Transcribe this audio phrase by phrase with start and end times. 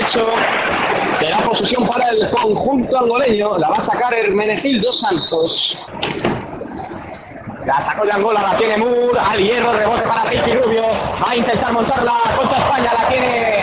[0.00, 0.26] dicho.
[1.14, 3.58] Será posición para el conjunto angoleño.
[3.58, 5.82] La va a sacar Hermenegildo Santos.
[7.66, 11.36] La sacó de Angola, la tiene Moore, al hierro, rebote para Ricky Rubio, va a
[11.36, 13.62] intentar montarla contra España, la tiene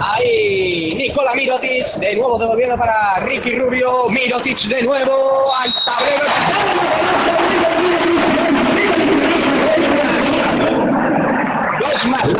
[0.00, 6.24] ahí Nicola Mirotic, de nuevo devolviendo para Ricky Rubio, Mirotic de nuevo al tablero.
[11.80, 12.31] Dos más.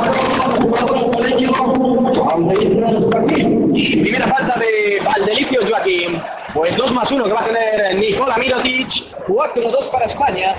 [2.35, 6.19] Primera falta de Valdelicio Joaquín.
[6.55, 8.89] Pues 2 más 1 que va a tener Nicola Mirotic.
[9.27, 10.55] 4-2 para España.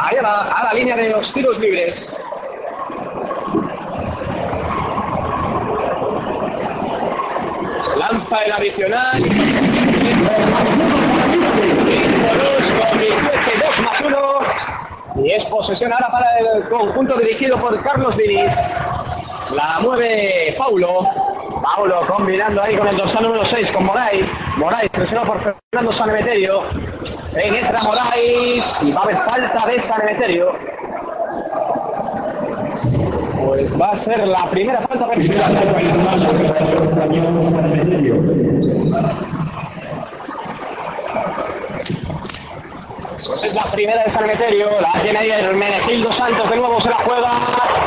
[0.00, 2.16] Ahí a la, a la línea de los tiros libres.
[7.96, 9.22] Lanza el adicional.
[9.22, 9.32] 5
[12.88, 13.20] con 18,
[13.66, 14.18] 2 más 1.
[15.24, 18.56] Y es posesión ahora para el conjunto dirigido por Carlos Diniz.
[19.52, 21.06] La mueve Paulo.
[21.62, 24.34] Paulo combinando ahí con el dorsal número 6 con Moraes.
[24.56, 26.62] Moraes presionado por Fernando Sanemeterio.
[27.32, 30.52] Penetra Moraes y va a haber falta de Sanemeterio.
[33.44, 35.56] Pues va a ser la primera falta personal.
[43.18, 46.88] Es la primera de San Meterio, la tiene ahí el Menegildo Santos, de nuevo se
[46.88, 47.30] la juega.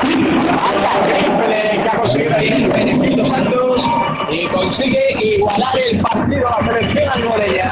[0.02, 3.90] Triple que ha conseguido ahí Menegildo Santos
[4.30, 7.72] y consigue igualar el partido a la selección angoleña.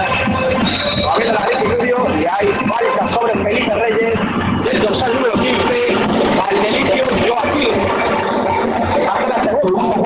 [1.02, 4.22] Todavía la Rubio y hay falta sobre Felipe Reyes
[4.64, 5.98] del dorsal número 15,
[6.50, 7.74] al delicio Joaquín.
[9.12, 10.00] Hace la segunda.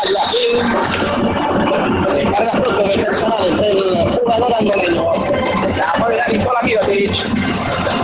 [0.00, 2.06] Es la segunda para Joaquín.
[2.08, 5.12] Se encarga pronto de personales el jugador angoleño.
[5.76, 7.14] La mueve la Nicola Mirotic.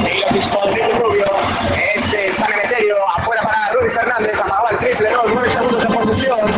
[0.03, 1.25] Mirotic con Ricky Rubio.
[1.97, 4.35] Este San Emeterio afuera para Rudy Fernández.
[4.35, 6.58] Amagaba el triple, no, 9 segundos de posesión.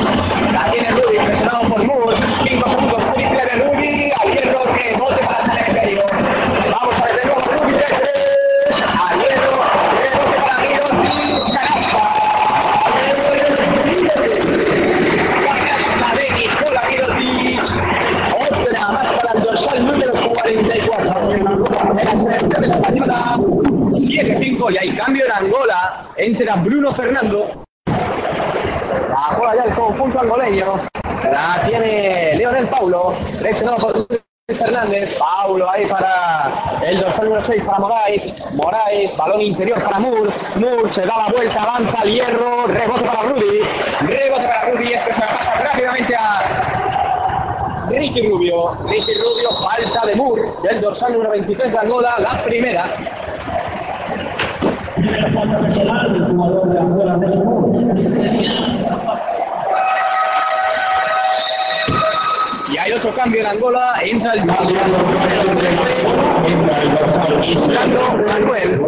[24.61, 26.11] 7-5 y hay cambio en Angola.
[26.17, 27.65] Entra Bruno Fernando.
[27.87, 30.89] La bola ya el conjunto angoleño.
[31.05, 33.15] La tiene Leonel Paulo.
[33.41, 34.07] Presionado por
[34.57, 35.17] Fernández.
[35.17, 38.55] Paulo ahí para el dorsal número 6 para Moraes.
[38.55, 40.33] Moraes, balón interior para Moore.
[40.57, 42.67] Moore se da la vuelta, avanza al hierro.
[42.67, 43.61] Rebote para Rudy.
[44.01, 44.93] Rebote para Rudy.
[44.93, 46.91] Este se pasa rápidamente a
[47.91, 48.77] Ricky Rubio.
[48.87, 52.85] Ricky Rubio, falta de Moore, del dorsal número 23 de Angola, la primera.
[62.69, 64.45] Y hay otro cambio en Angola, entra el
[67.45, 68.81] Islando Manuel.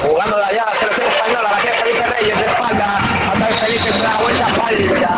[0.00, 2.88] Jugando de allá la selección española, la que Felipe Reyes de espalda,
[3.32, 5.12] hasta que Felipe se da la vuelta, falta.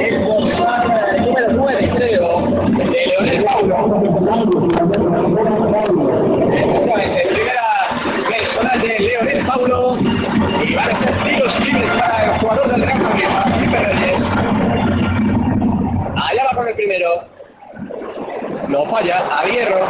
[0.00, 0.82] El dorsal
[1.24, 2.28] número 9, creo,
[2.66, 3.74] de Leonel Paulo.
[6.52, 7.66] Efectivamente, primera
[8.28, 9.78] personal de Leonel Paulo
[10.62, 14.30] y van a ser tiros libres para el jugador del Real Madrid, para Felipe Reyes.
[16.16, 17.08] Allá va con el primero.
[18.68, 19.80] Lo falla, a Hierro.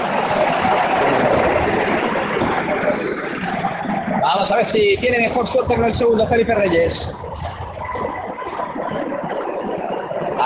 [4.23, 7.13] Vamos a ver si tiene mejor suerte con el segundo Felipe Reyes.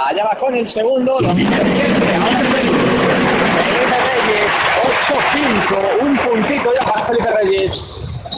[0.07, 1.19] Allá va con el segundo.
[1.19, 1.45] Felipe
[4.09, 4.53] Reyes,
[5.69, 6.03] 8-5.
[6.03, 7.81] Un puntito ya para Felipe Reyes.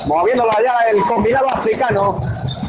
[0.05, 2.21] Moviéndolo allá el combinado africano.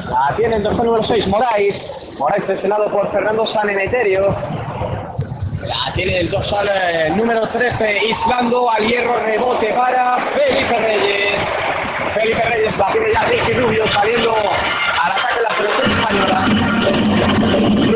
[0.10, 1.86] La tiene el dorsal número 6, Moraes.
[2.18, 4.34] Moraes presionado por Fernando Sanemeterio.
[5.94, 8.70] Tiene el dorsal eh, número 13, Islando.
[8.72, 11.60] Al hierro, rebote para Felipe Reyes.
[12.14, 16.46] Felipe Reyes la tiene ya Ricky Rubio saliendo al ataque de la selección española.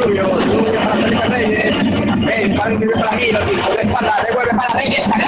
[0.03, 2.57] Rubio, Rubio para Felipe Reyes.
[2.57, 5.07] Para Rubio para Milo, de espalda, devuelve para Reyes.
[5.07, 5.25] Buena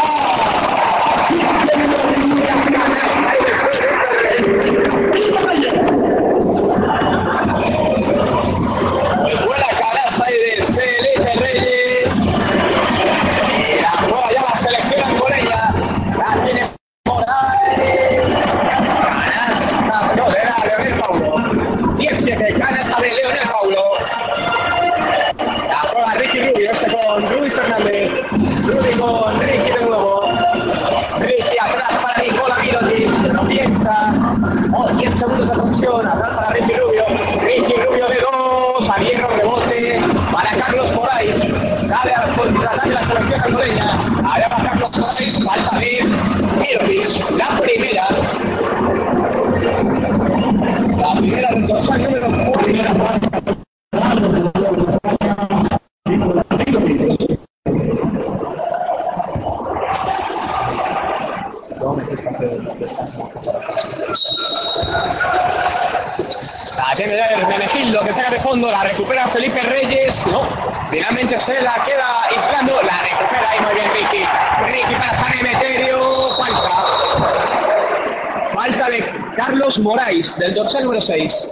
[80.21, 81.51] 6, del dorsal número 6.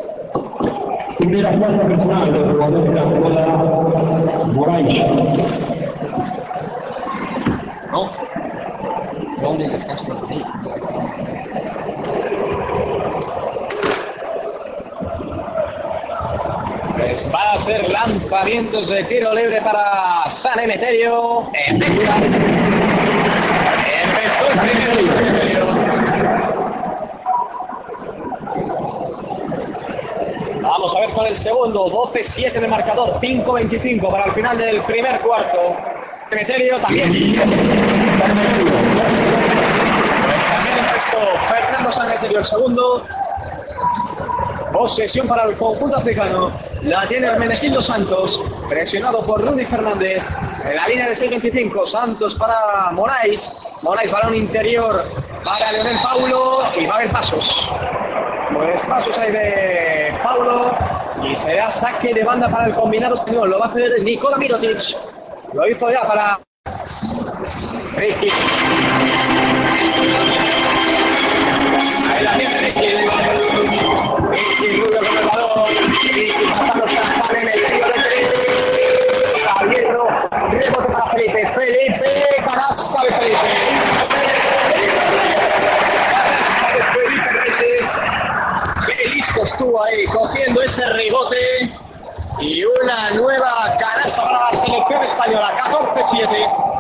[1.20, 3.58] Primera cuarta personal del jugador de la jugada
[4.46, 5.06] Moraes.
[7.92, 8.12] No.
[9.42, 10.44] Doble descanso los ahí.
[16.98, 21.52] Pues va a ser lanzamientos de tiro libre para San Emeterio.
[21.68, 22.02] Empezó.
[24.04, 25.55] Empezó el primer
[30.86, 34.84] Vamos a ver con el segundo, 12-7 en el marcador, 5-25 para el final del
[34.84, 35.76] primer cuarto.
[36.30, 37.08] Emeterio también.
[37.08, 37.40] También
[40.78, 41.18] empezó
[41.50, 43.04] Fernando Saneterio el segundo.
[44.74, 46.52] Posesión para el conjunto africano.
[46.82, 48.40] La tiene Hermenegildo Santos,
[48.70, 50.22] presionado por Rudy Fernández.
[50.66, 53.52] En la línea de 6.25, Santos para Moraes.
[53.82, 55.04] Moraes, balón interior
[55.44, 57.72] para Leonel Paulo y va a haber pasos.
[58.54, 59.85] Pues pasos hay de
[61.24, 63.50] Y será saque de banda para el combinado español.
[63.50, 64.98] Lo va a hacer Nicola Mirotic.
[65.54, 66.40] Lo hizo ya para
[67.96, 68.30] Ricky.
[89.76, 91.72] Estuvo ahí cogiendo ese rebote.
[92.40, 95.56] Y una nueva canasta para la selección española.
[95.58, 96.74] 14-7.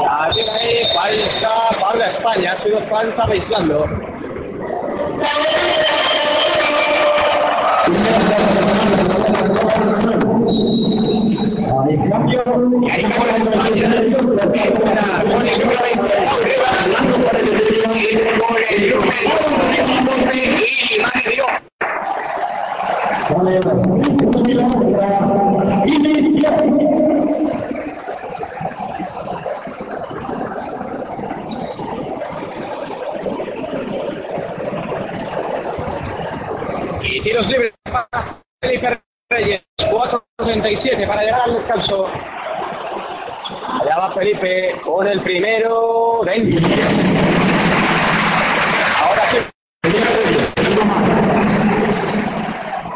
[0.00, 3.84] La tiene ahí, falta para España, ha sido falta de Islando.
[11.82, 12.42] Hay cambio.
[12.82, 14.36] Y ahí con
[17.96, 19.78] España, con el número 20, arriba, lanzándose al exterior.
[19.78, 20.38] el número de
[20.90, 21.50] Ilimani Diop.
[37.02, 38.08] Y tiros libres para
[38.60, 42.08] Felipe Reyes, 4.37 para llegar al descanso.
[43.80, 46.66] Allá va Felipe con el primero dentro.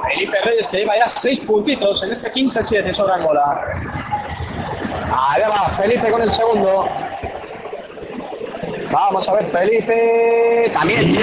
[0.08, 3.62] Felipe Reyes que lleva ya 6 puntitos en este 15-7 sobre Angola.
[5.30, 6.88] Allá va Felipe con el segundo.
[8.90, 10.70] Vamos a ver Felipe.
[10.72, 11.16] También.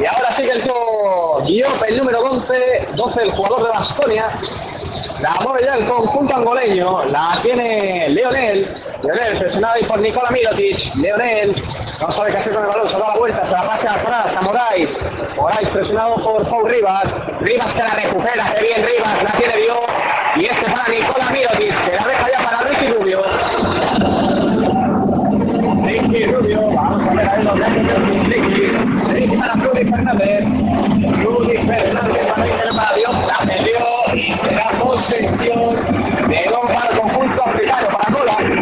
[0.00, 0.62] Y ahora sigue el
[1.46, 4.40] Diop, el número 11, 12 el jugador de Bastonia.
[5.22, 8.76] La mueve ya el conjunto angoleño, la tiene Leonel.
[9.04, 10.96] Leonel presionado ahí por Nicola Mirotic.
[10.96, 11.62] Leonel
[12.00, 14.36] no sabe qué hacer con el balón, se da la vuelta, se la pasa atrás
[14.36, 14.98] a Moraes.
[15.36, 17.14] Moraes presionado por Paul Rivas.
[17.38, 19.90] Rivas que la recupera, qué bien Rivas, la tiene Diop.
[20.38, 23.22] Y este para Nicola Mirotic, que la deja ya para Ricky Rubio.
[25.84, 28.72] Ricky Rubio, vamos a ver ahí los datos de Ricky.
[29.12, 30.44] Ricky para Rudy Fernández.
[31.22, 35.76] Rudy Fernández para Ricky para la perdió será posesión
[36.28, 38.61] de para el conjunto africano, para Angola.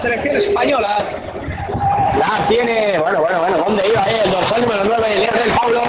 [0.00, 0.98] Selección española.
[2.18, 4.20] La tiene, bueno, bueno, bueno, ¿dónde iba eh?
[4.24, 5.82] el dorsal número 9, Elier del Paulo?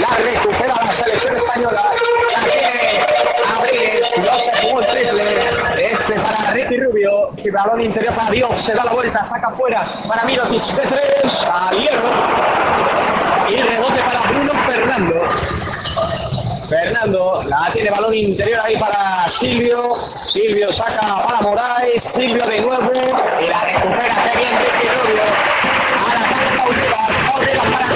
[0.00, 1.82] La recupera la selección española.
[2.34, 3.04] La tiene
[3.58, 5.92] Abril, no se jugó el triple.
[5.92, 9.86] Este para Ricky Rubio, y balón interior para Dios, se da la vuelta, saca fuera
[10.08, 10.86] para Mirotic de
[11.22, 12.08] 3, a hierro.
[13.50, 15.14] Y rebote para Bruno Fernando.
[16.68, 19.94] Fernando, la tiene balón interior ahí para Silvio.
[20.24, 22.02] Silvio saca para Moraes.
[22.02, 22.92] Silvio de nuevo.
[23.40, 24.32] Y la recupera.
[24.36, 25.22] Bien Ricky Rubio.
[25.94, 27.10] A la tarde Paulivas.
[27.30, 27.86] Paulivas para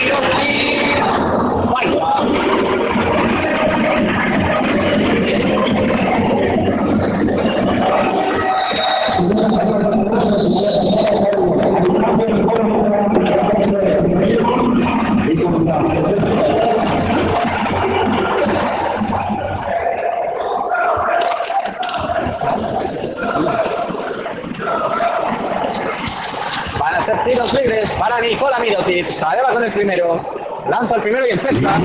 [28.03, 29.07] para Nicola Mirotic.
[29.25, 30.65] Allá va con el primero.
[30.69, 31.77] Lanza el primero y encesta.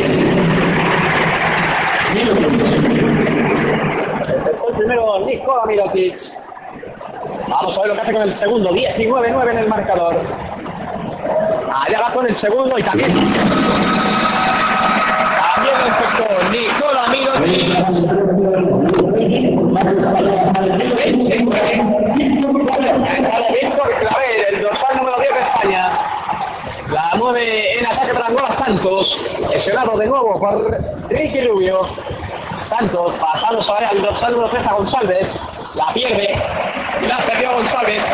[4.36, 6.17] Empezó el primero Nicola Mirotic.
[7.47, 8.71] Vamos a ver lo que hace con el segundo.
[8.71, 10.15] 19-9 en el marcador.
[11.86, 12.82] Allá va con el segundo y.
[12.82, 13.12] También
[15.86, 17.77] encestó Nicola Mirotic.
[23.62, 26.08] Víctor Claver, el dorsal número 10 de España.
[26.91, 28.30] La mueve en ataque para
[28.67, 29.17] Santos,
[29.49, 30.77] lesionado de nuevo por
[31.10, 31.88] Ricky Rubio.
[32.60, 35.39] Santos pasando para el dorsal número 3 a González.
[35.73, 36.36] La pierde.
[37.08, 38.06] La perdió González.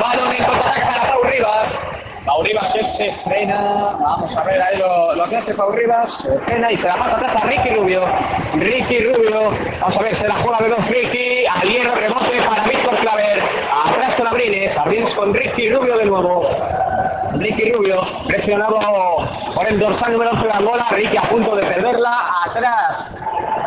[0.00, 1.78] Balón en contraataque para Pau Rivas.
[2.24, 3.98] Pau Rivas que se frena.
[4.00, 6.10] Vamos a ver ahí lo, lo que hace Pau Rivas.
[6.22, 8.06] Se frena y se la pasa atrás a Ricky Rubio.
[8.54, 9.50] Ricky Rubio.
[9.78, 11.44] Vamos a ver, se la juega de dos Ricky.
[11.44, 13.42] Al hierro rebote para Víctor Claver.
[13.84, 14.74] Atrás con Abrines.
[14.74, 16.48] Abrines con Ricky Rubio de nuevo.
[17.34, 18.78] Ricky Rubio, presionado
[19.54, 20.86] por el dorsal número 11 de Angola.
[20.90, 22.16] Ricky a punto de perderla.
[22.46, 23.06] Atrás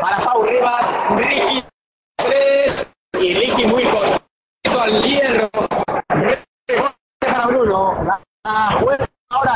[0.02, 0.92] para Pau Rivas.
[1.16, 1.64] Ricky
[2.18, 2.88] 3
[3.20, 5.50] y Ricky muy corto al hierro.
[7.20, 8.20] Para Bruno.
[8.44, 9.56] La juega ahora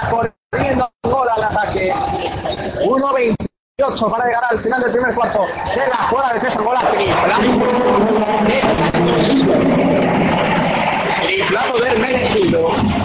[0.51, 1.93] corriendo Angola al ataque.
[2.83, 5.45] 1-28 para llegar al final del primer cuarto.
[5.71, 6.81] Se la juega de defensa Angola.
[11.23, 13.04] Triplazo del merecido.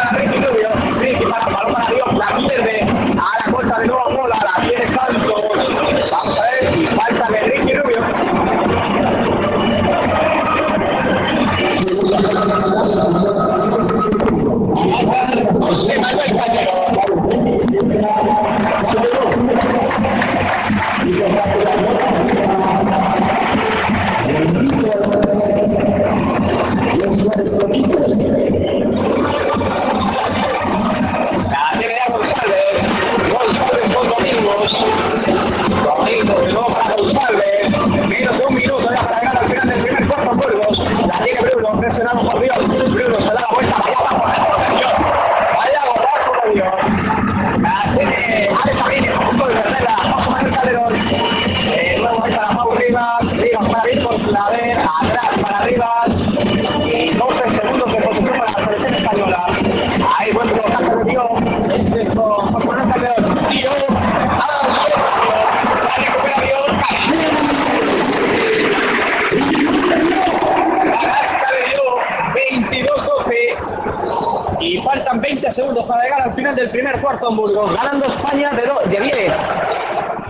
[76.31, 77.73] al final del primer cuarto en Burgos.
[77.75, 79.27] Ganando España de, do- de 10.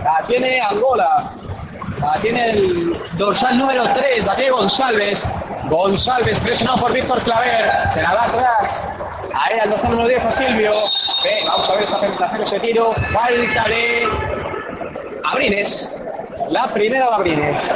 [0.02, 1.30] La tiene Angola.
[2.00, 5.24] La tiene el dorsal número 3, la tiene González.
[5.68, 7.70] González presionado por Víctor Claver.
[7.90, 8.82] Se la da atrás.
[9.32, 10.72] Ahí al dorsal número 10 a Silvio.
[11.46, 12.92] Vamos a ver esa penetración, ese tiro.
[13.12, 14.08] Falta de
[15.30, 15.88] Abrines.
[16.50, 17.70] La primera de Abrines.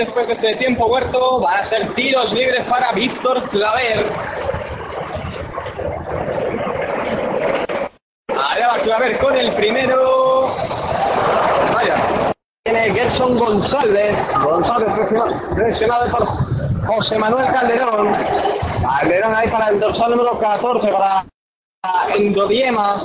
[0.00, 1.40] Después de este tiempo huerto.
[1.40, 4.06] Van a ser tiros libres para Víctor Claver.
[8.28, 10.54] Allá va Claver con el primero.
[11.74, 12.32] Vaya.
[12.64, 14.34] Tiene Gerson González.
[14.42, 14.92] González
[15.54, 16.26] presionado por
[16.86, 18.12] José Manuel Calderón.
[18.82, 21.26] Calderón ahí para el dorsal número 14 para
[22.16, 23.04] Endodiema.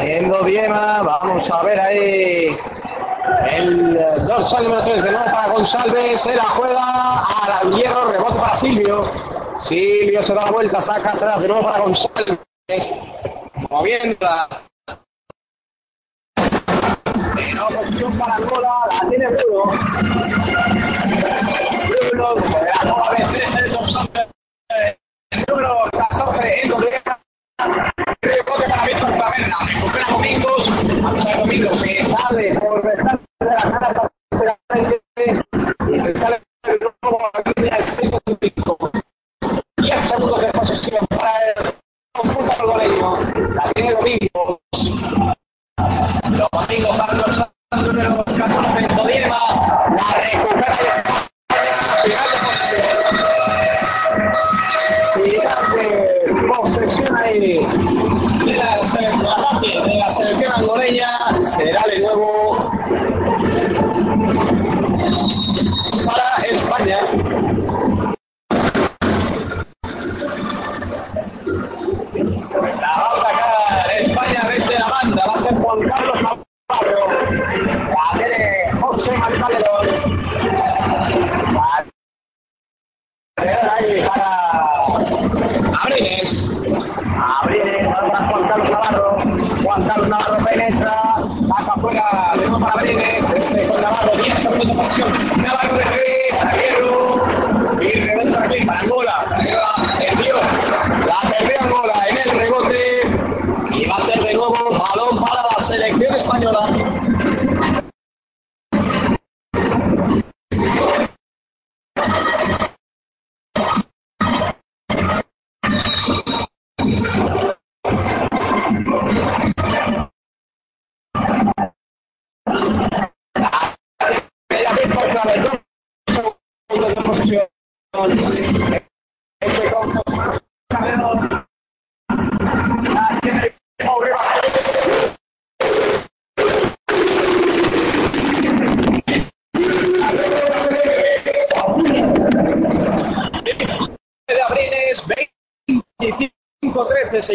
[0.00, 2.23] Endodiema, vamos a ver ahí
[4.44, 7.24] dorsal número 3 de nuevo para González, se la juega
[7.62, 9.10] al hierro, rebote para Silvio.
[9.58, 12.38] Silvio se da la vuelta, saca atrás de nuevo para González,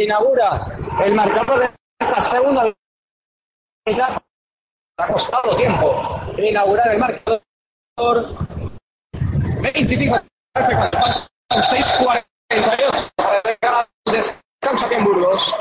[0.03, 2.73] inaugura el marcador de esta segunda
[3.87, 4.21] mitad.
[4.97, 7.43] Ha costado tiempo inaugurar el marcador
[9.61, 10.19] 25
[11.51, 15.55] 6.48 para llegar al descanso aquí en Burgos.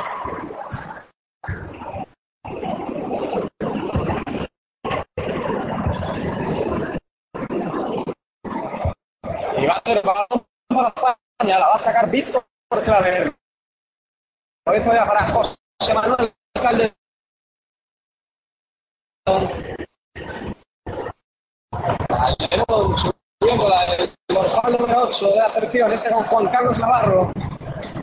[9.57, 12.45] Y va a ser balón para España, la va a sacar Víctor
[12.85, 13.38] Claver.
[14.69, 16.35] Cabeza ya para José Manuel.
[16.53, 16.93] Calderón
[22.99, 23.87] subiendo la,
[24.29, 27.33] dorsal número 8 de la selección, este con Juan Carlos Navarro.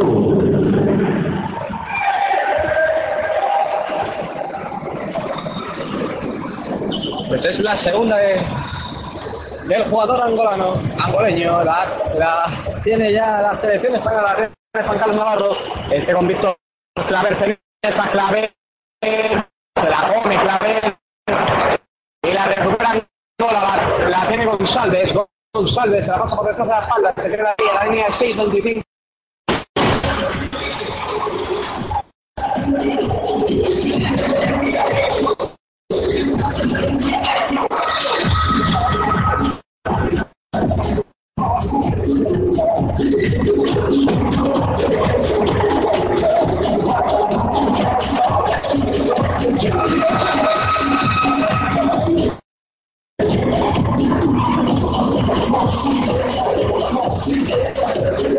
[7.28, 8.41] Pues es la segunda de-
[9.68, 11.64] del jugador angolano, angoleño.
[11.64, 12.51] La, la
[12.84, 15.57] tiene ya la selección española, la tiene Juan Carlos Navarro.
[15.91, 16.55] Este con Víctor
[17.07, 17.38] Claver,
[18.11, 18.53] Claver,
[19.01, 20.97] se la come Claver
[22.24, 22.93] y la recupera
[23.39, 25.14] la, la tiene González.
[25.56, 28.84] González pasa por detrás de la espalda, se queda ahí a la línea de 6.25.
[57.41, 57.55] ど
[58.11, 58.32] うぞ。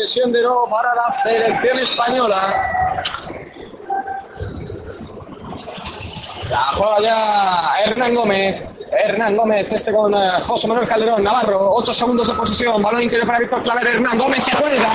[0.00, 3.02] Ser posesión de nuevo para la selección española.
[6.48, 8.62] La juega ya Hernán Gómez.
[8.92, 13.24] Hernán Gómez, este con eh, José Manuel Calderón, Navarro, 8 segundos de posesión, balón interior
[13.24, 14.88] para Víctor Claver, Hernán Gómez se cuelga.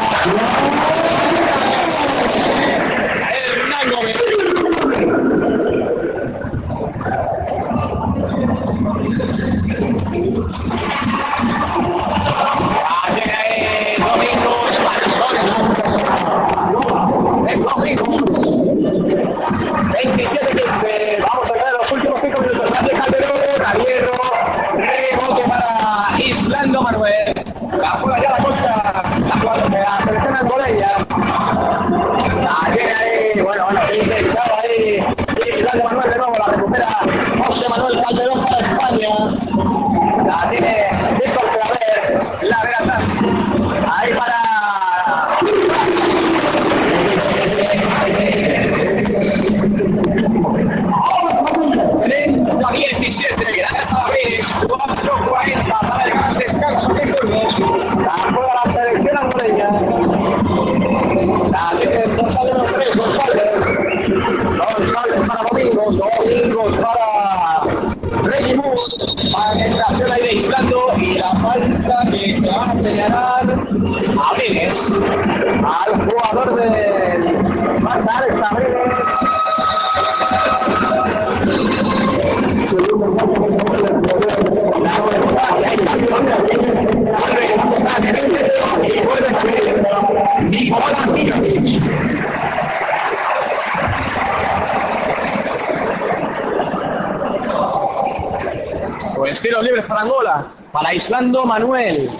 [100.85, 102.11] Para Islando Manuel.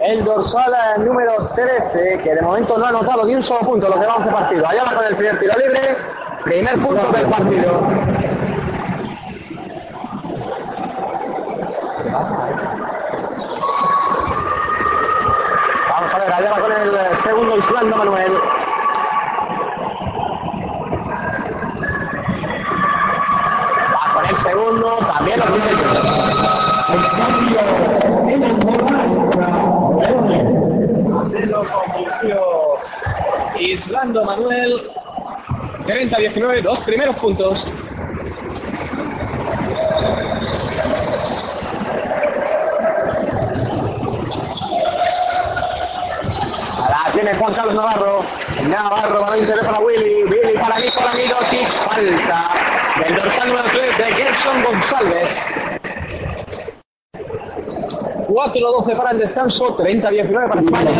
[0.00, 0.72] El dorsal
[1.04, 4.24] número 13, que de momento no ha anotado ni un solo punto lo que vamos
[4.24, 4.68] de partido.
[4.68, 5.96] Allá va con el primer tiro libre,
[6.44, 7.80] primer punto del partido.
[15.90, 18.32] Vamos a ver, allá va con el eh, segundo Islando Manuel.
[23.92, 26.28] Va con el segundo, también lo tiene.
[26.88, 27.60] el cambio
[28.28, 29.48] en Angola entra
[29.98, 30.38] Leone.
[31.46, 32.40] Lo convirtió
[34.04, 34.90] Manuel.
[35.86, 37.68] 30-19, dos primeros puntos.
[47.12, 48.20] Tiene Juan Carlos Navarro.
[48.68, 50.22] Navarro, balón interior para Willy.
[50.24, 51.70] Willy para Nicolás Mirotic.
[51.70, 52.50] Falta
[53.02, 55.44] del dorsal número 3 de Gerson González.
[58.28, 60.92] 4-12 para el descanso, 30-19 para España.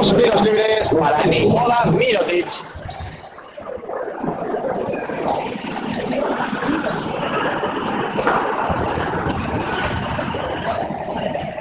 [0.00, 2.46] Dos libres para Nikola Mirotic.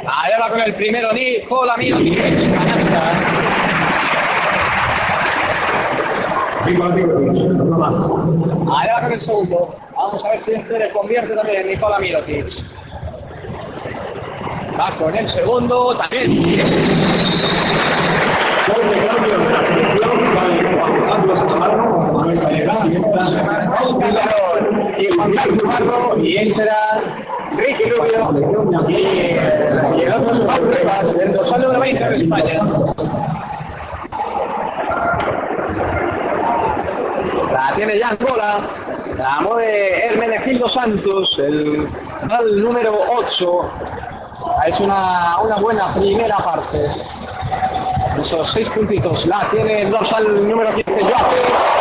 [0.07, 3.11] Ahí va con el primero Nikola Mirotic, canasta.
[6.63, 6.95] Ahí va
[9.01, 9.75] con el segundo.
[9.97, 12.47] Vamos a ver si este le convierte también Nikola Mirotic.
[14.79, 17.19] Va con el segundo también.
[24.97, 27.03] Y Juan Carlos Navarro y entra
[27.51, 32.61] Ricky Rubio y, el otro Pablo Rivas, el dorsal número 20 de España.
[37.51, 38.67] La tiene ya Angola.
[39.17, 41.87] La mueve Hermenegildo Santos, el
[42.61, 43.71] número 8.
[44.61, 46.89] Ha hecho una, una buena primera parte.
[48.17, 49.25] Esos seis puntitos.
[49.27, 51.01] La tiene el dorsal número 15.
[51.01, 51.78] Joaquín.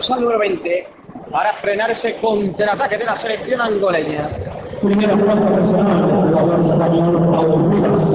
[0.00, 0.88] Dorsal número 20,
[1.30, 4.30] para frenar ese contraataque de la selección angoleña.
[4.80, 8.10] Primera falta personal del jugador español Pablo Rivas.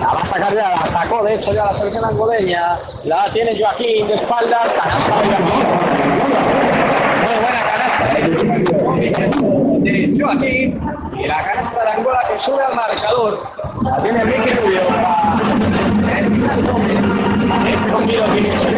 [0.00, 2.78] La va a sacar ya, la sacó de hecho ya la selección angoleña.
[3.04, 4.72] La tiene Joaquín de espaldas.
[4.72, 5.66] Canasta de Joaquín.
[7.24, 8.04] Muy buena canasta
[9.82, 10.80] de, de Joaquín.
[11.22, 13.59] Y la canasta de Angola que sube al marcador.
[13.80, 14.80] Tiene Ricky Rubio.
[17.66, 18.69] Este con Mirotic.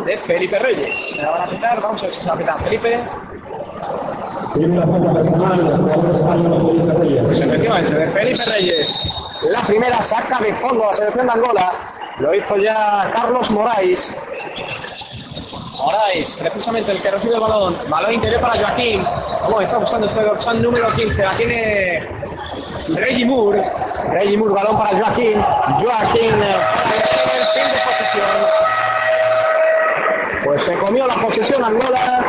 [0.00, 2.36] Falta de Felipe Reyes, se la van a quitar, vamos a ver si se la
[2.36, 3.00] quitar Felipe,
[4.54, 7.40] Primera falta personal Felipe Reyes.
[7.40, 8.94] efectivamente, de Felipe Reyes,
[9.42, 11.72] la primera saca de fondo a la selección de Angola,
[12.18, 14.14] lo hizo ya Carlos Moraes,
[15.78, 17.76] Moraes, precisamente el que recibe el balón.
[17.88, 19.02] Balón interior para Joaquín.
[19.02, 21.22] Vamos, está buscando este dorsal número 15.
[21.22, 22.06] La tiene
[22.88, 23.64] Reggie Moore.
[24.10, 25.42] Reggie Moore, balón para Joaquín.
[25.80, 27.09] Joaquín, eh,
[31.06, 32.20] La posesión Angola.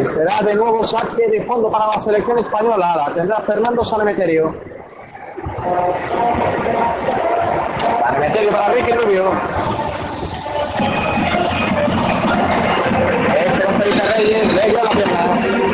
[0.00, 2.96] Y será de nuevo saque de fondo para la selección española.
[2.96, 4.54] La tendrá Fernando Sanemeterio.
[7.96, 9.32] Sanemeterio para Ricky Rubio.
[13.36, 15.69] Este Felipe Reyes, le dio la pierna.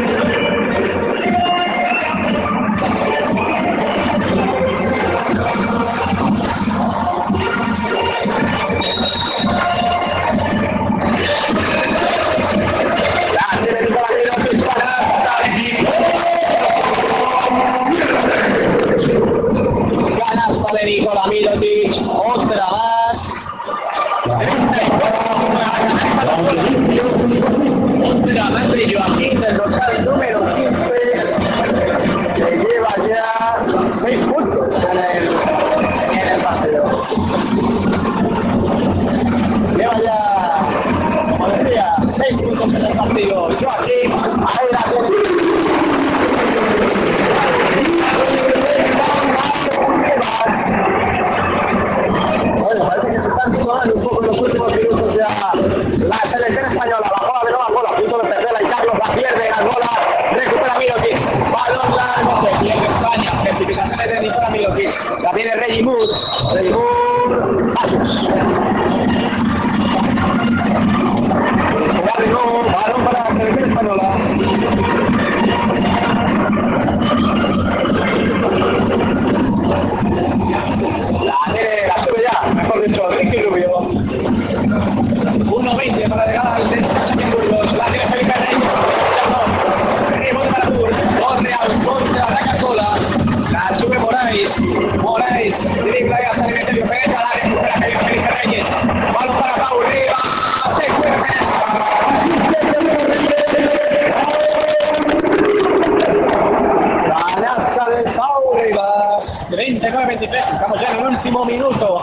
[110.06, 110.52] 39-23.
[110.52, 112.02] Estamos ya en el último minuto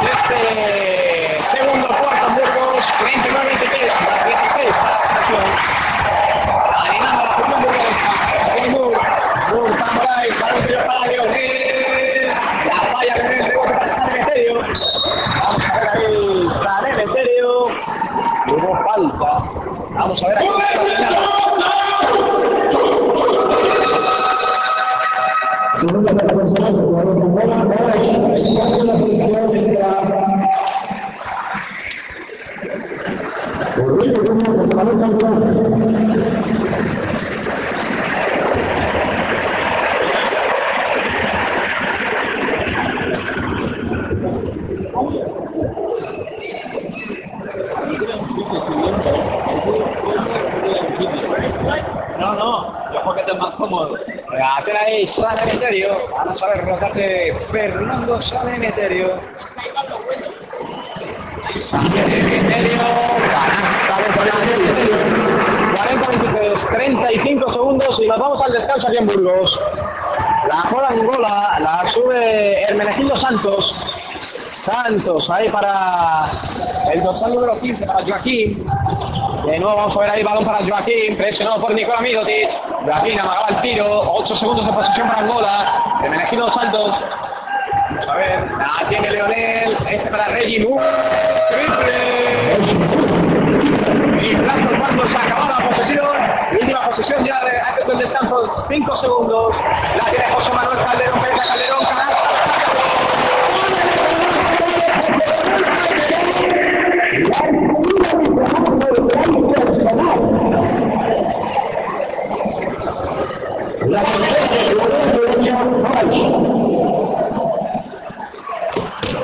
[0.00, 2.84] de este segundo cuarto en Burgos.
[2.98, 4.00] 39-23.
[4.04, 5.44] Más 16 para la estación.
[6.88, 8.10] Animando la afición burguesa.
[8.52, 8.68] Aquí
[9.78, 10.34] para Moraes.
[10.40, 12.26] Para un tiro para Leonel.
[12.66, 14.54] La falla con el rebote para San Emeterio.
[15.42, 16.48] Vamos a ver ahí.
[16.50, 17.50] San Emeterio.
[18.48, 19.30] Hubo falta.
[19.94, 20.48] Vamos a ver aquí.
[25.80, 29.88] Segunda personal, jugador con bola, Moraes, espacio en la selección entra.
[33.76, 35.34] Por Rico Junior, José Manuel Cantón.
[52.18, 53.96] No, no, yo porque es más cómodo.
[54.58, 56.08] Aten ahí San Emeterio.
[56.10, 59.20] Vamos a ver rotate Fernando San Emeterio.
[61.60, 62.82] San Emeterio.
[63.30, 64.96] Canasta de San Emeterio.
[66.34, 69.60] 40-23, 35 segundos y nos vamos al descanso aquí en Burgos.
[70.48, 73.74] La bola Angola la sube Hermenegildo Santos.
[74.54, 76.30] Santos ahí para
[76.92, 78.66] el dorsal número 15 para Joaquín.
[79.46, 82.50] De nuevo vamos a ver ahí balón para Joaquín, presionado por Nicola Mirotic.
[82.84, 86.00] Joaquín amagaba el tiro, 8 segundos de posesión para Angola.
[86.02, 86.96] Hermenegildo Santos.
[87.90, 90.86] Vamos a ver, la tiene Leonel, este para Reggie Moore.
[91.50, 91.92] Triple.
[94.22, 96.16] Y blanco cuando se acabó la posesión.
[96.58, 99.60] Última posesión ya de, antes del descanso, 5 segundos.
[99.96, 102.30] La tiene José Manuel Calderón, Calderón, canasta.
[113.90, 114.02] La.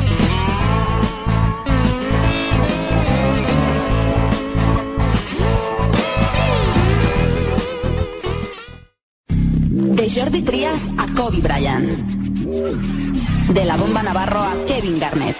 [11.32, 11.88] Kobe Bryant.
[13.48, 15.36] De la bomba Navarro a Kevin Garnett.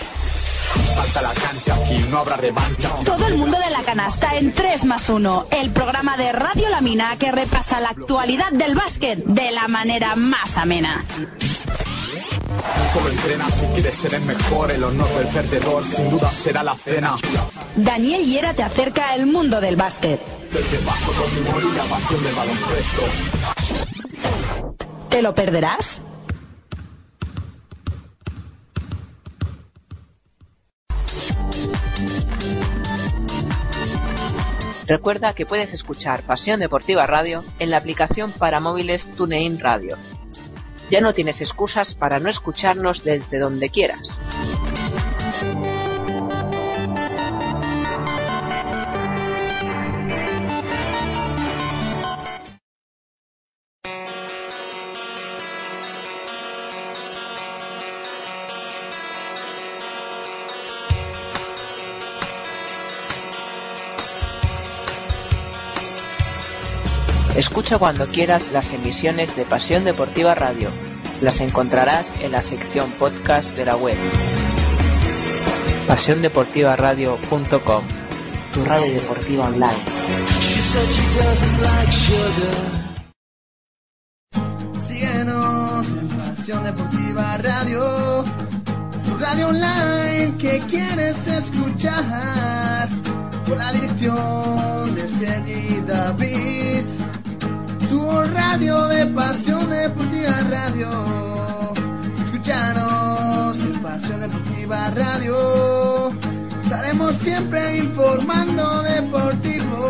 [1.15, 2.89] La cancha, aquí no habrá revancha.
[3.05, 6.81] Todo el mundo de la canasta en 3 más 1, el programa de Radio La
[6.81, 11.05] Mina que repasa la actualidad del básquet de la manera más amena.
[12.95, 14.71] Solo entrena si quieres ser el mejor.
[14.73, 17.17] El honor del perdedor sin duda será la cena.
[17.77, 20.21] Daniel Hiera te acerca al mundo del básquet.
[20.51, 23.62] Desde paso con mi la pasión del baloncesto.
[25.13, 26.01] ¿Te lo perderás?
[34.87, 39.99] Recuerda que puedes escuchar Pasión Deportiva Radio en la aplicación para móviles TuneIn Radio.
[40.89, 44.19] Ya no tienes excusas para no escucharnos desde donde quieras.
[67.79, 70.69] Cuando quieras las emisiones de Pasión Deportiva Radio.
[71.23, 73.97] Las encontrarás en la sección podcast de la web.
[75.89, 77.85] PasiónDeportivaRadio.com
[78.53, 79.79] Tu radio deportiva online.
[84.79, 88.25] Síguenos en Pasión Deportiva Radio,
[89.07, 92.89] tu radio online que quieres escuchar,
[93.47, 96.62] con la dirección de Sergi David,
[97.93, 100.91] tu radio de Pasión Deportiva Radio.
[102.23, 105.37] Escúchanos en Pasión Deportiva Radio,
[106.63, 109.83] estaremos siempre informando deportivo.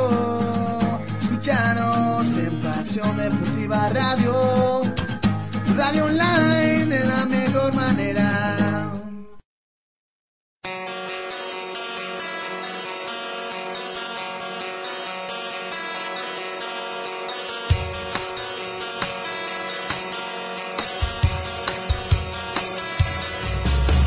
[1.21, 4.83] Escúchanos en Pasión Deportiva Radio,
[5.77, 8.62] radio online de la mejor manera.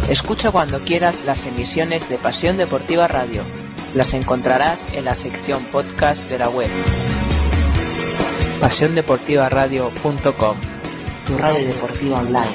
[0.09, 3.41] Escucha cuando quieras las emisiones de Pasión Deportiva Radio.
[3.95, 6.69] Las encontrarás en la sección podcast de la web.
[8.59, 10.57] PasiónDeportivaRadio.com
[11.25, 12.51] Tu radio deportiva online.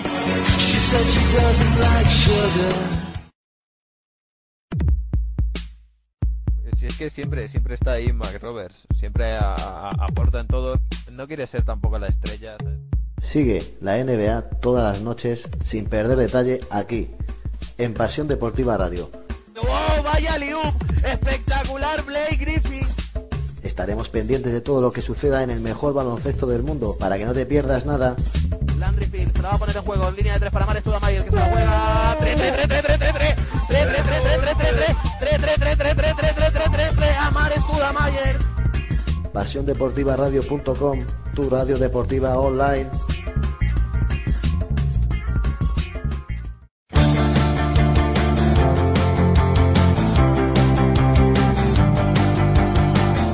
[6.78, 10.78] Si es que siempre, siempre está ahí Mac Roberts, siempre a- a- aporta en todo,
[11.11, 12.57] no quiere ser tampoco la estrella.
[12.62, 12.78] ¿sabes?
[13.22, 17.11] Sigue la NBA todas las noches sin perder detalle aquí,
[17.81, 19.11] en Pasión Deportiva Radio.
[19.57, 20.74] ¡Oh, vaya liup!
[21.05, 22.87] ¡Espectacular Blake Griffin!
[23.62, 27.24] Estaremos pendientes de todo lo que suceda en el mejor baloncesto del mundo para que
[27.24, 28.16] no te pierdas nada.
[28.78, 30.83] Landry Fields se la va a poner en juego en línea de tres para Mares
[30.83, 32.16] Tudamayer que se la juega.
[32.20, 33.37] 3 3 3 3 3 3 3
[33.68, 36.97] 3 3 3 3 3 3 3 3 3 3 3 3 3 3 3
[36.97, 38.39] 3 a Mares Tudamayer.
[39.33, 40.99] PasiónDeportivaRadio.com,
[41.35, 42.91] tu radio deportiva online.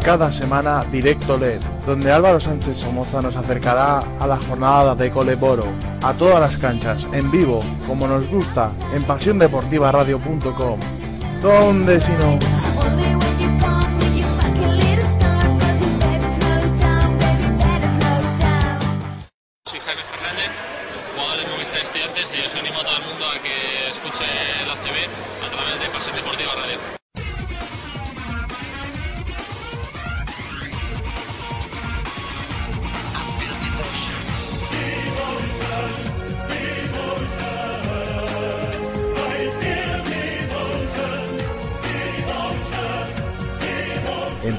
[0.06, 5.64] Cada semana Directo LED, donde Álvaro Sánchez Somoza nos acercará a la jornada de Coleboro,
[6.00, 10.78] a todas las canchas, en vivo, como nos gusta, en pasiondeportivaradio.com.
[11.42, 12.38] ¿Dónde si no?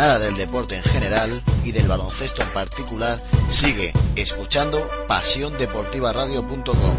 [0.00, 3.20] nada del deporte en general y del baloncesto en particular,
[3.50, 6.96] sigue escuchando pasiondeportivaradio.com,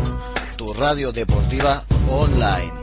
[0.56, 2.74] tu radio deportiva online.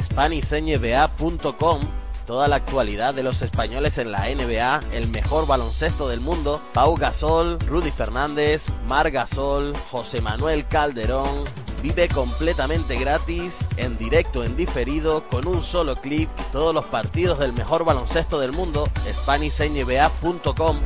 [0.00, 1.80] SpanishNBA.com
[2.24, 6.94] Toda la actualidad de los españoles en la NBA, el mejor baloncesto del mundo, Pau
[6.94, 11.42] Gasol, Rudy Fernández, Mar Gasol, José Manuel Calderón.
[11.84, 17.52] Vive completamente gratis, en directo, en diferido, con un solo clic, todos los partidos del
[17.52, 20.80] mejor baloncesto del mundo, SpanishNBA.com.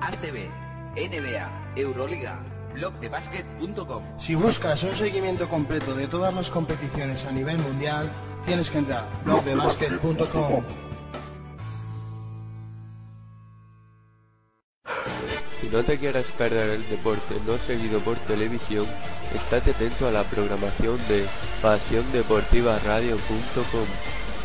[0.00, 0.48] ACB,
[0.94, 2.40] NBA, Euroliga,
[2.74, 4.02] blogdebasket.com.
[4.18, 8.08] Si buscas un seguimiento completo de todas las competiciones a nivel mundial,
[8.46, 10.62] tienes que entrar a blogdebasket.com.
[15.60, 18.86] Si no te quieres perder el deporte no seguido por televisión,
[19.34, 21.26] estate atento a la programación de
[21.60, 23.86] pasiondeportivaradio.com,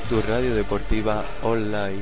[0.10, 2.02] tu radio deportiva online.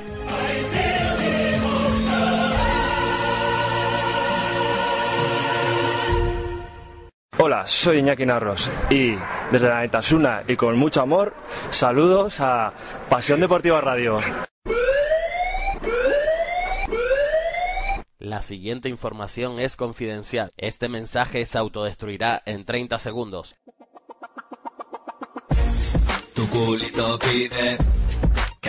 [7.43, 9.15] Hola, soy Iñaki Narros y
[9.51, 11.33] desde la Netasuna y con mucho amor,
[11.71, 12.71] saludos a
[13.09, 14.19] Pasión Deportiva Radio.
[18.19, 20.51] La siguiente información es confidencial.
[20.55, 23.55] Este mensaje se autodestruirá en 30 segundos.
[26.35, 27.79] Tu culito pide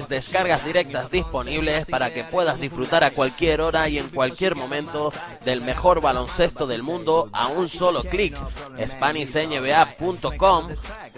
[0.00, 5.12] descargas directas disponibles para que puedas disfrutar a cualquier hora y en cualquier momento
[5.44, 8.36] del mejor baloncesto del mundo a un solo clic.
[8.78, 10.68] SpanishNBA.com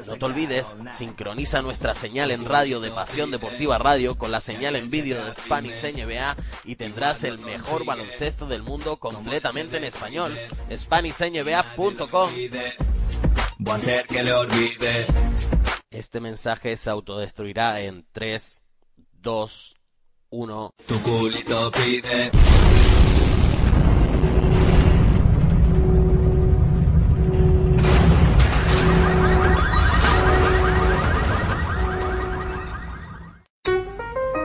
[0.07, 4.77] No te olvides, sincroniza nuestra señal en radio de Pasión Deportiva Radio con la señal
[4.77, 10.37] en vídeo de Spanish NBA y tendrás el mejor baloncesto del mundo completamente en español.
[10.71, 12.31] SpanishNBA.com
[13.59, 15.07] Voy a hacer que le olvide.
[15.91, 18.63] Este mensaje se autodestruirá en 3,
[19.23, 19.75] 2,
[20.31, 20.71] 1.
[20.87, 22.31] Tu culito pide.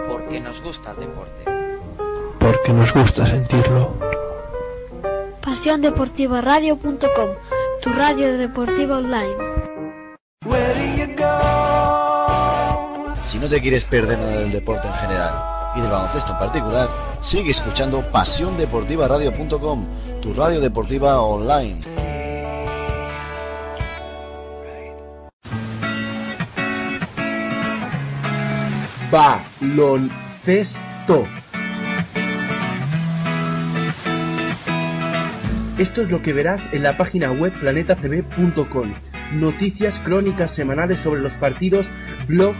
[0.07, 1.43] Porque nos gusta el deporte.
[2.39, 3.93] Porque nos gusta sentirlo.
[5.41, 7.29] PasiónDeportivaRadio.com,
[7.81, 9.60] tu radio deportiva online.
[13.41, 15.33] No te quieres perder nada del deporte en general
[15.75, 16.87] y del baloncesto en particular,
[17.21, 19.85] sigue escuchando pasiondeportivaradio.com,
[20.21, 21.79] tu radio deportiva online.
[29.09, 30.77] Baloncesto.
[35.79, 38.93] Esto es lo que verás en la página web planetacb.com.
[39.33, 41.87] Noticias, crónicas semanales sobre los partidos,
[42.27, 42.59] blogs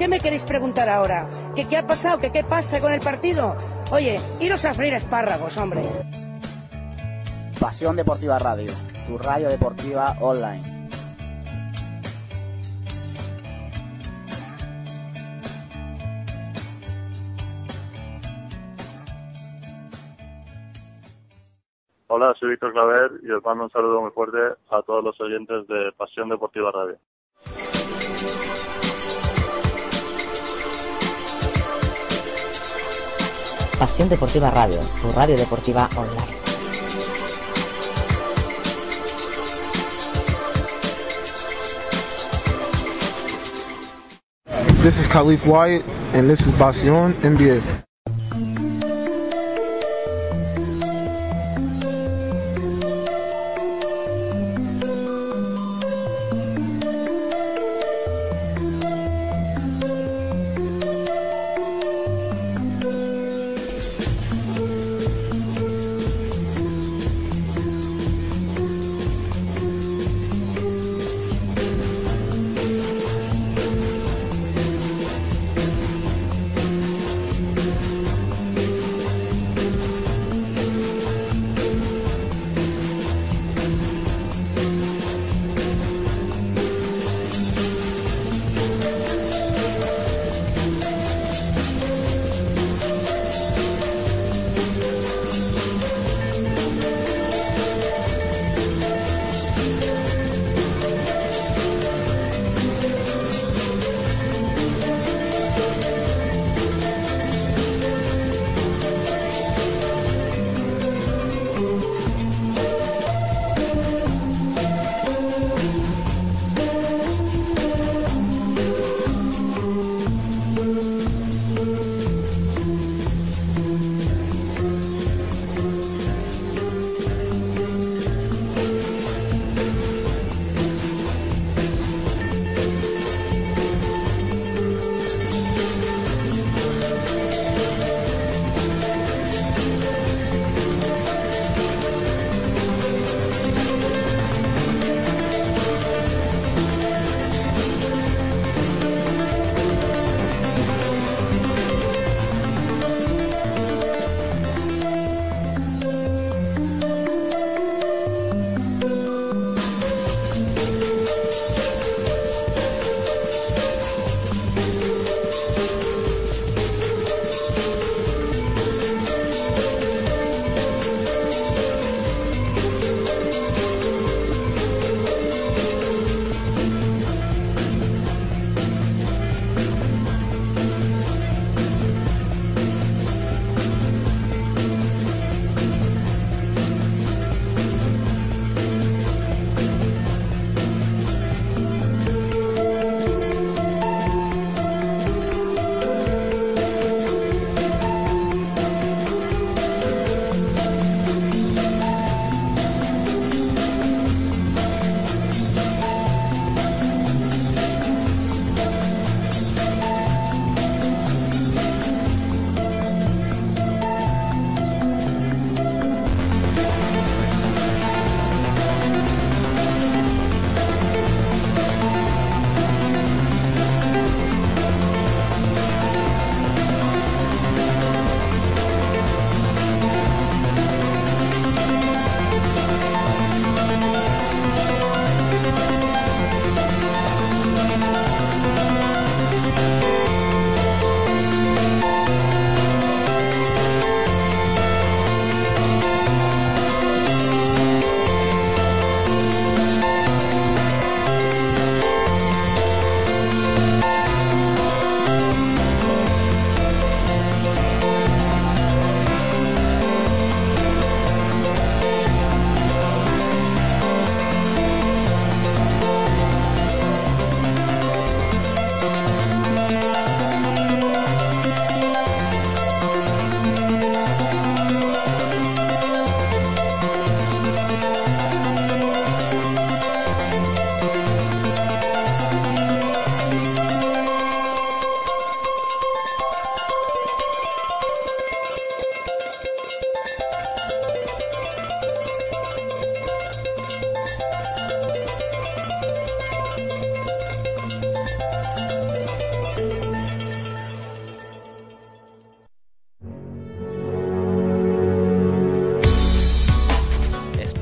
[0.00, 1.28] ¿Qué me queréis preguntar ahora?
[1.54, 2.18] ¿Que qué ha pasado?
[2.18, 3.54] ¿Que qué pasa con el partido?
[3.92, 5.84] Oye, iros a freír espárragos, hombre.
[7.60, 8.72] Pasión Deportiva Radio,
[9.06, 10.62] tu radio deportiva online.
[22.06, 24.38] Hola, soy Víctor Claver y os mando un saludo muy fuerte
[24.70, 26.96] a todos los oyentes de Pasión Deportiva Radio.
[33.80, 36.36] Pasión Deportiva Radio, tu radio deportiva online.
[44.82, 47.89] This is Khalif Wyatt, and this is Pasión NBA.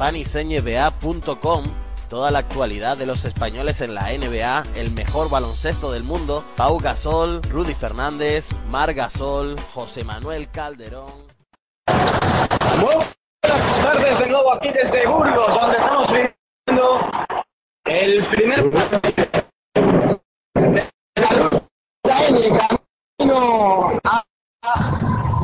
[0.09, 1.65] spaniseñba.com
[2.09, 6.79] toda la actualidad de los españoles en la NBA, el mejor baloncesto del mundo, Pau
[6.79, 11.13] Gasol, Rudy Fernández, Mar Gasol, José Manuel Calderón.
[12.81, 13.17] Buenas
[13.83, 17.01] tardes de nuevo aquí desde Burgos, donde estamos viendo
[17.85, 18.71] el primer
[23.19, 24.25] camino a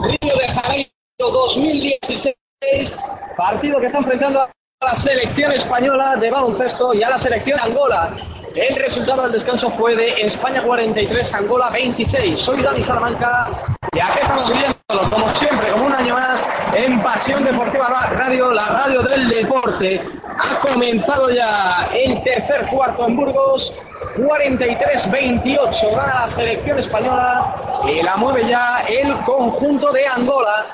[0.04, 2.96] Río de Janeiro 2016,
[3.36, 4.53] partido que está enfrentando a
[4.94, 8.14] selección española de baloncesto y a la selección Angola.
[8.54, 12.38] El resultado del descanso fue de España 43, Angola 26.
[12.38, 13.48] Soy Dani Salamanca
[13.92, 18.66] y aquí estamos viviéndolo, como siempre, como un año más, en Pasión Deportiva Radio, la
[18.66, 20.00] radio del deporte.
[20.28, 23.74] Ha comenzado ya el tercer cuarto en Burgos,
[24.16, 30.66] 43-28 gana la selección española y la mueve ya el conjunto de Angola.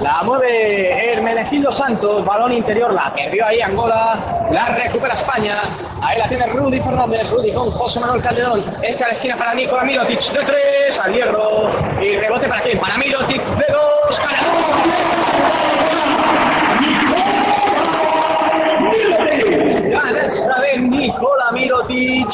[0.00, 5.54] La mueve Hermenegildo Santos, balón interior, la perdió ahí Angola, la recupera España.
[6.02, 8.64] Ahí la tiene Rudy Fernández, Rudy con José Manuel Calderón.
[8.82, 11.70] Este a la esquina para Nicola Mirotic de tres, al hierro.
[12.02, 12.78] Y rebote para quién?
[12.78, 14.20] Para Mirotic de dos,
[19.90, 22.28] Gana de Nicola Mirotic,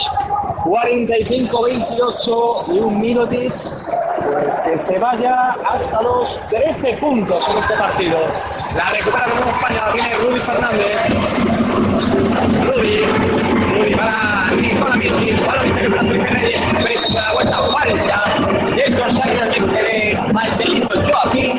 [0.65, 8.21] 45-28 y un Mirotic pues que se vaya hasta los 13 puntos en este partido.
[8.77, 10.93] La recupera nuevo España, la tiene Rudy Fernández.
[12.67, 12.99] Rudy,
[13.75, 16.61] Rudy para Nicola interior para Felipe Reyes,
[17.09, 18.23] se da vuelta, falta.
[18.77, 21.53] Jason Sanger tiene Martelino Joaquín.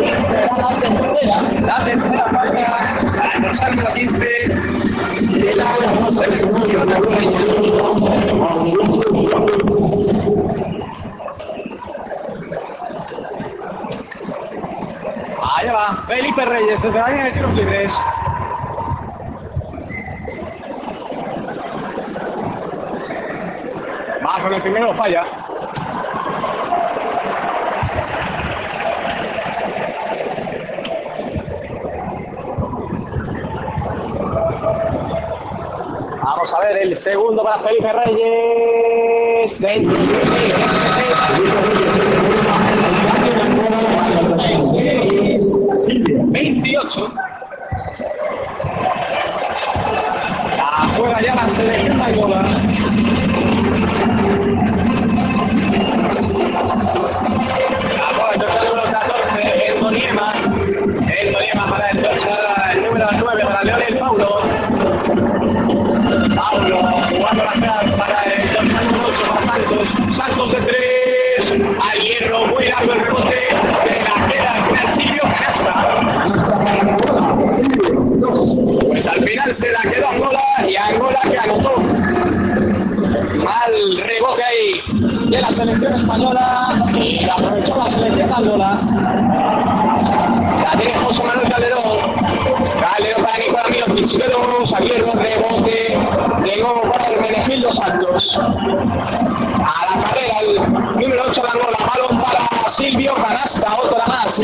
[0.00, 0.16] Y la
[0.80, 2.66] tercera, la tercera falta
[3.16, 4.79] para dorsal 15 de la selección
[15.56, 18.02] Allá va Felipe Reyes desde la línea de tiros libres.
[24.24, 25.24] Va con el primero, falla.
[36.30, 39.60] Vamos a ver el segundo para Felipe Reyes.
[39.60, 39.98] Dentro.
[46.28, 47.12] 28.
[50.56, 52.89] La juega ya la selección de
[85.30, 88.80] de la selección española y aprovechó la selección de Angola.
[90.64, 91.98] La tiene José Manuel Calderón.
[92.80, 95.98] Calderón para Nicolás Mirotic de dos, Aguirre, rebote,
[96.44, 98.38] de nuevo para Hermenegildo Santos.
[98.38, 100.56] A la carrera el
[101.00, 104.40] número 8 de Angola, balón para Silvio Canasta, otra más.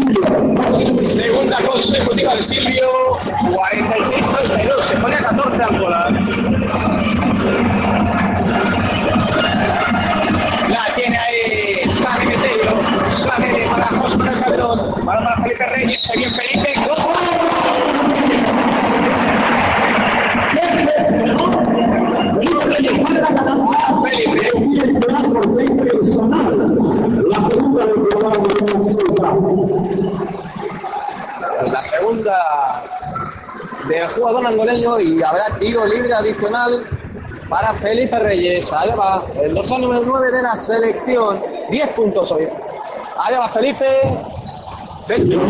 [1.03, 6.96] Segunda consecutiva de Silvio, 46-32, se pone a 14 Angola.
[15.77, 17.07] Que bien Felipe, dos.
[31.71, 32.85] La segunda
[33.89, 36.87] del jugador angoleño y habrá tiro libre adicional
[37.49, 38.73] para Felipe Reyes.
[38.73, 41.43] Allá va el dorsal número 9 de la selección.
[41.71, 42.49] 10 puntos hoy.
[43.19, 43.85] Allá va Felipe.
[45.09, 45.41] Dentro.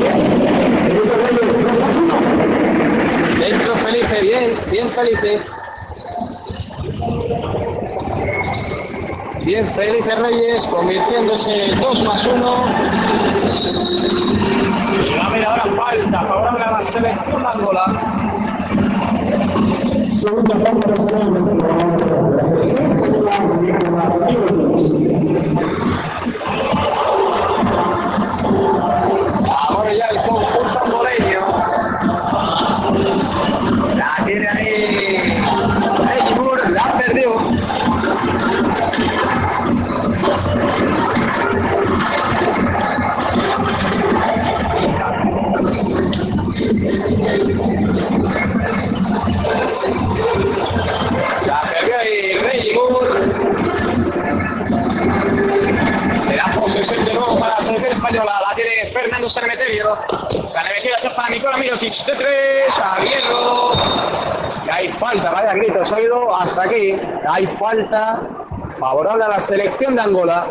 [3.39, 5.41] Dentro Felipe, bien, bien Felipe.
[9.45, 12.65] Bien Felipe Reyes convirtiéndose 2 más 1.
[15.09, 17.85] Y va a haber ahora falta favorable a la selección de Angola.
[20.11, 20.55] Segunda
[26.45, 26.86] Ahora
[59.27, 59.99] atacando San Emeterio.
[60.49, 63.05] San Emeterio hace para Nicola Mirotic de tres, a.
[64.65, 66.97] Y hay falta, vaya gritos oído hasta aquí.
[67.29, 68.21] Hay falta
[68.79, 70.47] favorable a la selección de Angola.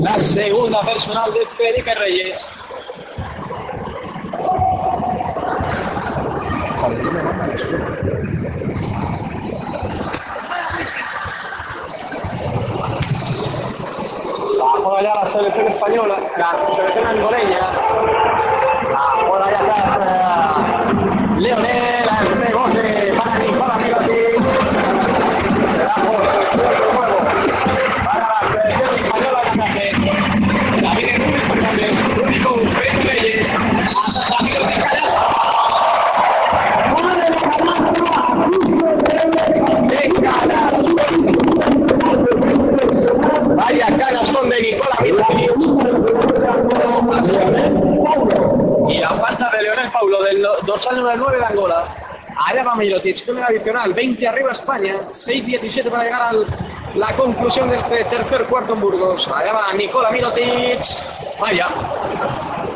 [0.00, 2.50] La segunda personal de Felipe Reyes.
[14.86, 17.58] La selección española, la selección angoleña.
[18.88, 21.95] La juega ya atrás eh, Leonel,
[50.76, 51.96] dorsal número 9 de Angola.
[52.46, 53.94] Allá va Mirotic con el adicional.
[53.94, 55.08] 20 arriba España.
[55.10, 56.32] 6-17 para llegar a
[56.94, 59.26] la conclusión de este tercer cuarto en Burgos.
[59.28, 60.82] Allá va Nicola Mirotic.
[61.38, 61.68] Falla.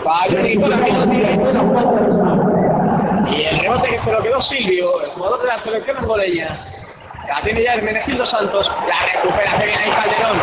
[0.02, 1.40] Falló Nicola Mirotic.
[3.36, 6.48] Y el rebote que se lo quedó Silvio, el jugador de la selección angoleña.
[7.28, 8.72] La tiene ya el Menegildo Santos.
[8.88, 10.38] La recupera que viene ahí Calderón.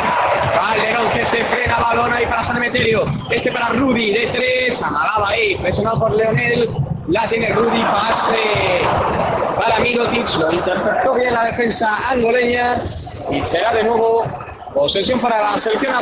[0.53, 3.05] Calderón que se frena balón ahí para San Emeterio.
[3.31, 4.79] Este para Rudy de tres.
[4.81, 5.55] Amagaba ahí.
[5.55, 6.69] Presionado por Leonel.
[7.07, 7.81] La tiene Rudy.
[7.83, 8.33] Pase
[9.55, 10.27] para Mirotic.
[10.39, 12.75] Lo interceptó bien la defensa angoleña.
[13.31, 14.23] Y será de nuevo
[14.73, 15.93] posesión para la selección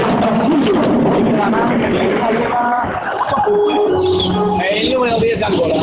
[4.70, 5.74] El número 10 de Angola.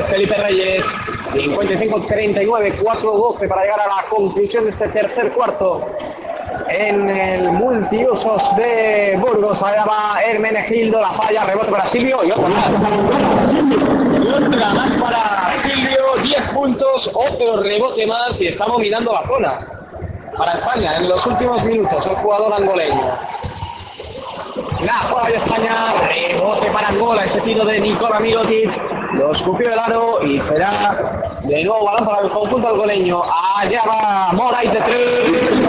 [0.00, 0.84] Felipe Reyes.
[1.32, 5.86] 55-39, 4-12 para llegar a la conclusión de este tercer cuarto.
[6.68, 12.48] En el multiusos de Burgos, allá va Hermenegildo, la falla, rebote para Silvio y otra
[12.48, 12.68] más.
[15.00, 19.66] Para Silvio, 10 puntos, otro rebote más y estamos mirando la zona.
[20.36, 23.18] Para España, en los últimos minutos, el jugador angoleño.
[24.80, 28.72] La juega de España, rebote para Angola, ese tiro de Nicola Mirotic,
[29.14, 33.22] lo escupió el aro y será de nuevo balón para el conjunto angoleño.
[33.56, 35.60] Allá va Moraes de tres.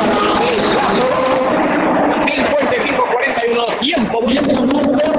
[2.26, 4.20] 55-41, tiempo.
[4.22, 5.13] Pues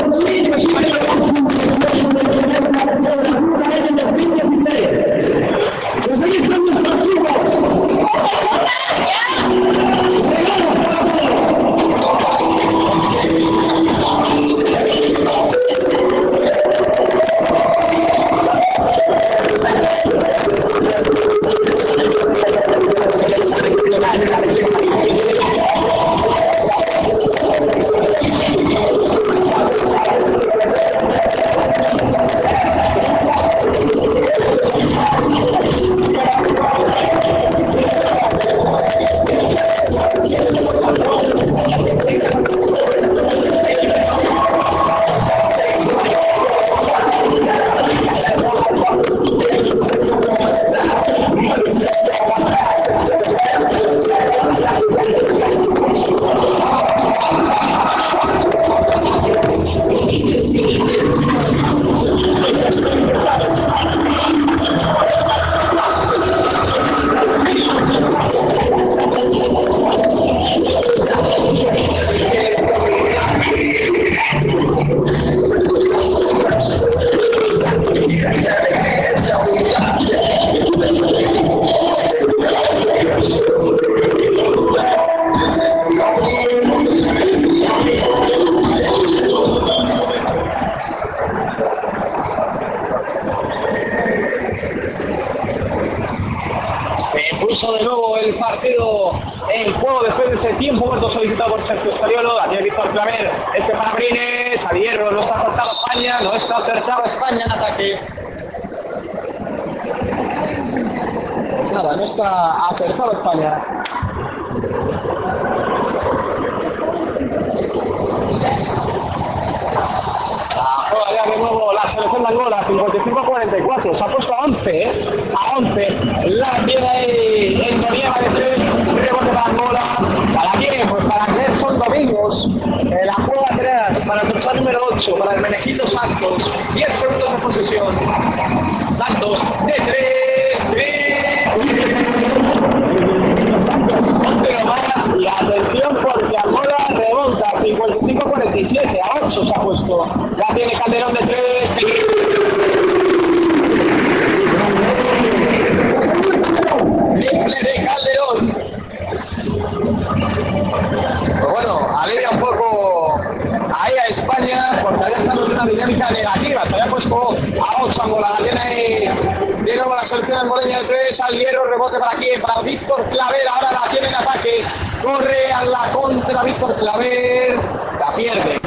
[170.45, 171.21] angoleña de 3.
[171.21, 172.41] Al hierro, rebote para quién?
[172.41, 173.49] Para Víctor Claver.
[173.49, 174.65] Ahora la tiene en ataque.
[175.03, 177.57] Corre a la contra Víctor Claver.
[177.99, 178.61] La pierde.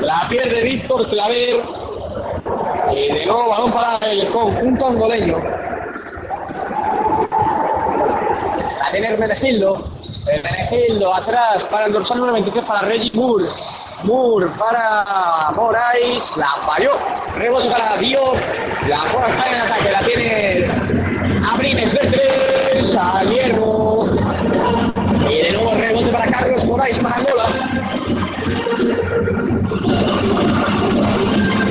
[0.00, 1.62] La pierde Víctor Claver.
[2.92, 5.38] Y de nuevo balón para el conjunto angoleño.
[8.78, 9.90] La tiene Hermenegildo.
[10.26, 13.46] Hermenegildo atrás para el dorsal número 23 para Reggie Moore.
[14.04, 16.36] Moore para Moraes.
[16.36, 16.92] La falló.
[17.36, 18.36] Rebote para Diop.
[18.88, 19.90] La juega está en ataque.
[19.90, 21.98] La tiene Abrines de
[22.72, 22.96] 3.
[22.96, 24.06] Al hierro.
[25.28, 27.44] Y de nuevo rebote para Carlos Moraes para Angola.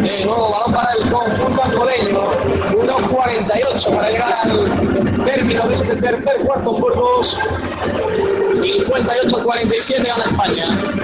[0.02, 2.32] De nuevo balón para el conjunto angoleño.
[2.72, 7.40] 1.48 para llegar al término de este tercer cuarto en Burgos.
[8.60, 10.99] 58-47 gana España.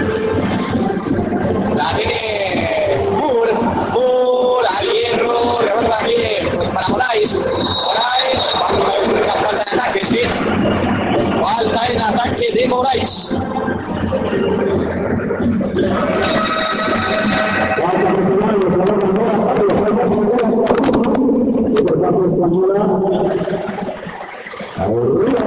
[1.86, 3.54] La tiene Moore.
[3.94, 5.60] Moore al hierro.
[5.90, 7.44] También pues para Moraes.
[7.46, 8.54] Moraes.
[8.60, 10.20] Vamos a ver si una falta en ataque, sí.
[11.42, 12.66] Falta en ataque de.
[24.96, 25.45] Falta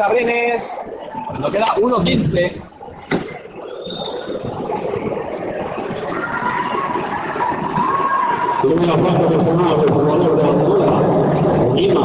[0.00, 0.80] Abrines.
[1.28, 2.62] Cuando queda 1.15.
[8.62, 12.04] Primera falta personal del jugador de Angola, Lima.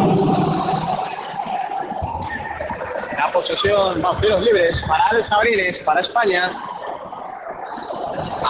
[3.16, 6.52] La posesión, tiros libres para Alex Abrines, para España.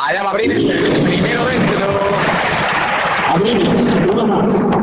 [0.07, 1.99] Allá va Abrines, el primero dentro.
[3.27, 4.77] Abrines, una más.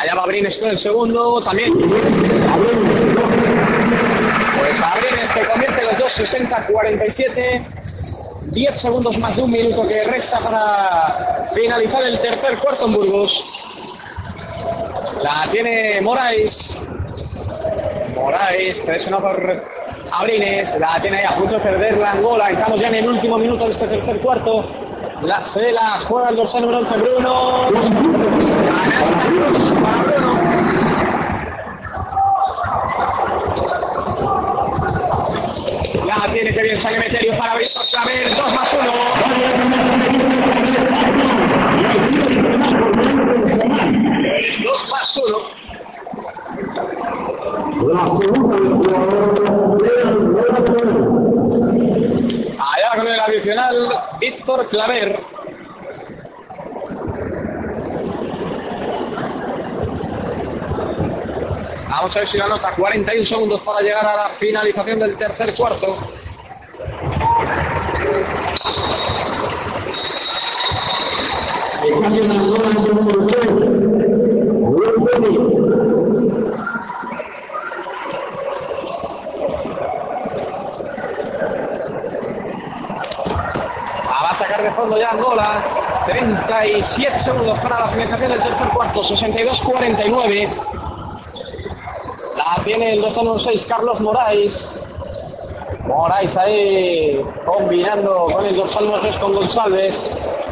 [0.00, 1.74] Allá va Abrines con el segundo, también.
[4.58, 7.66] Pues Abrines que convierte los dos 60-47.
[8.44, 13.44] 10 segundos más de un minuto que resta para finalizar el tercer cuarto en Burgos.
[15.22, 16.80] La tiene Moraes.
[18.14, 19.64] Moraes, presionado por
[20.12, 20.78] Abrines.
[20.80, 22.48] La tiene ahí a punto de perder la Angola.
[22.48, 24.64] Estamos ya en el último minuto de este tercer cuarto.
[25.20, 27.68] La, se la juega el dorsal número 11, Bruno.
[36.72, 36.80] Canasta cruz para Bruno.
[36.80, 38.34] La tiene que bien San Emeterio para Víctor Claver.
[38.36, 38.82] 2 más 1.
[44.62, 45.38] 2 más 1.
[47.92, 49.42] La segunda del jugador
[52.58, 53.88] Allá con el adicional,
[54.20, 55.20] Víctor Claver.
[61.88, 65.54] Vamos a ver si la nota 41 segundos para llegar a la finalización del tercer
[65.54, 66.21] cuarto.
[72.02, 73.50] Cambio de Angola en el número 3.
[74.60, 75.52] Will Penny.
[84.34, 85.64] sacar de fondo ya Angola.
[86.06, 89.02] 37 segundos para la finalización del tercer cuarto.
[89.02, 90.48] 62-49.
[92.36, 94.70] La tiene el 206 Carlos Moraes.
[95.96, 100.04] Moraes ahí combinando con el dorsal número 3 con González.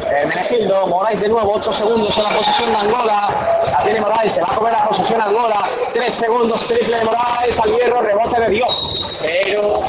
[0.09, 3.63] Eh, Menegildo, Moraes de nuevo, 8 segundos en la posesión de Angola.
[3.71, 5.59] La tiene Moraes, se va a comer la posesión Angola.
[5.93, 9.01] 3 segundos, triple de Moraes al hierro, rebote de Dios.
[9.21, 9.81] Pero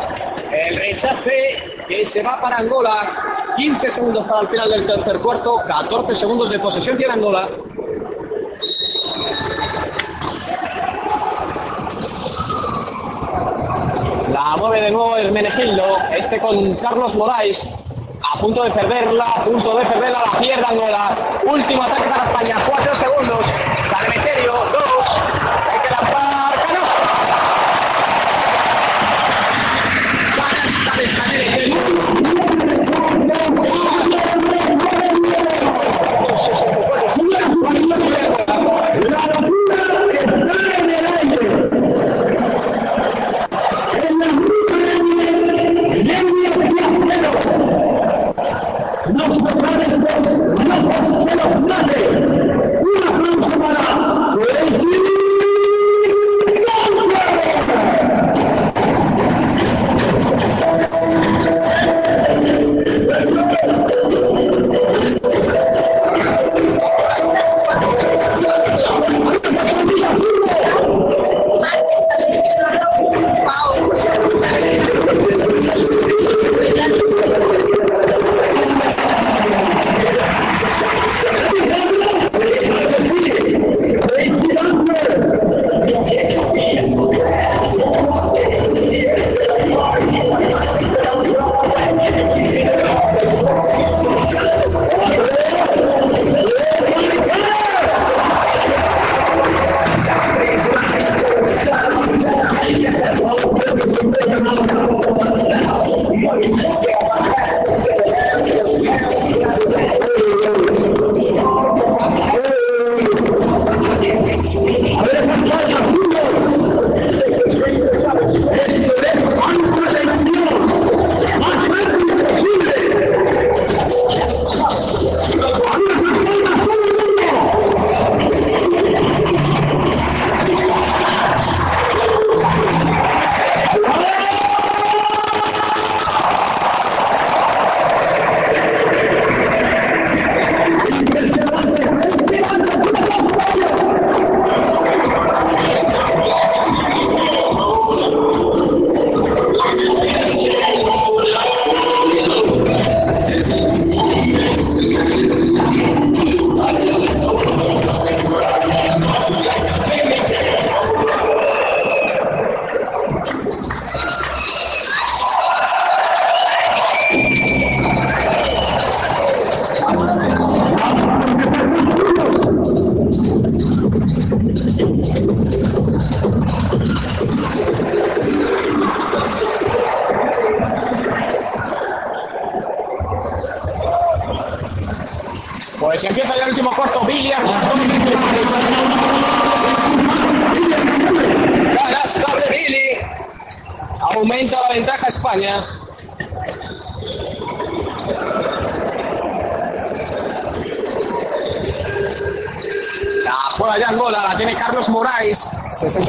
[0.52, 3.44] el rechace que se va para Angola.
[3.56, 7.48] 15 segundos para el final del tercer cuarto, 14 segundos de posesión tiene Angola.
[14.52, 17.66] La mueve de nuevo Hermenegildo, este con Carlos Moraes,
[18.34, 21.40] a punto de perderla, a punto de perderla, la pierde Angola.
[21.42, 23.46] Último ataque para España, 4 segundos.
[23.88, 24.74] Sanemeterio, 2.
[24.74, 25.01] Hay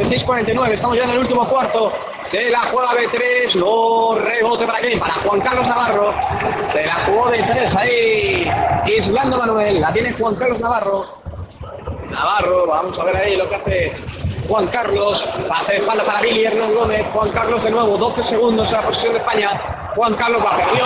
[0.04, 1.94] 66-49, estamos ya en el último cuarto.
[2.24, 5.00] Se la juega de tres, lo rebote para quién?
[5.00, 6.14] Para Juan Carlos Navarro.
[6.68, 8.52] Se la jugó de tres ahí.
[8.86, 11.06] Islando Manuel, la tiene Juan Carlos Navarro.
[12.10, 13.94] Navarro, vamos a ver ahí lo que hace
[14.48, 15.26] Juan Carlos.
[15.48, 17.06] Pase de espalda para Billy Hernán Gómez.
[17.14, 19.90] Juan Carlos de nuevo, 12 segundos en la posición de España.
[19.96, 20.86] Juan Carlos la perdió.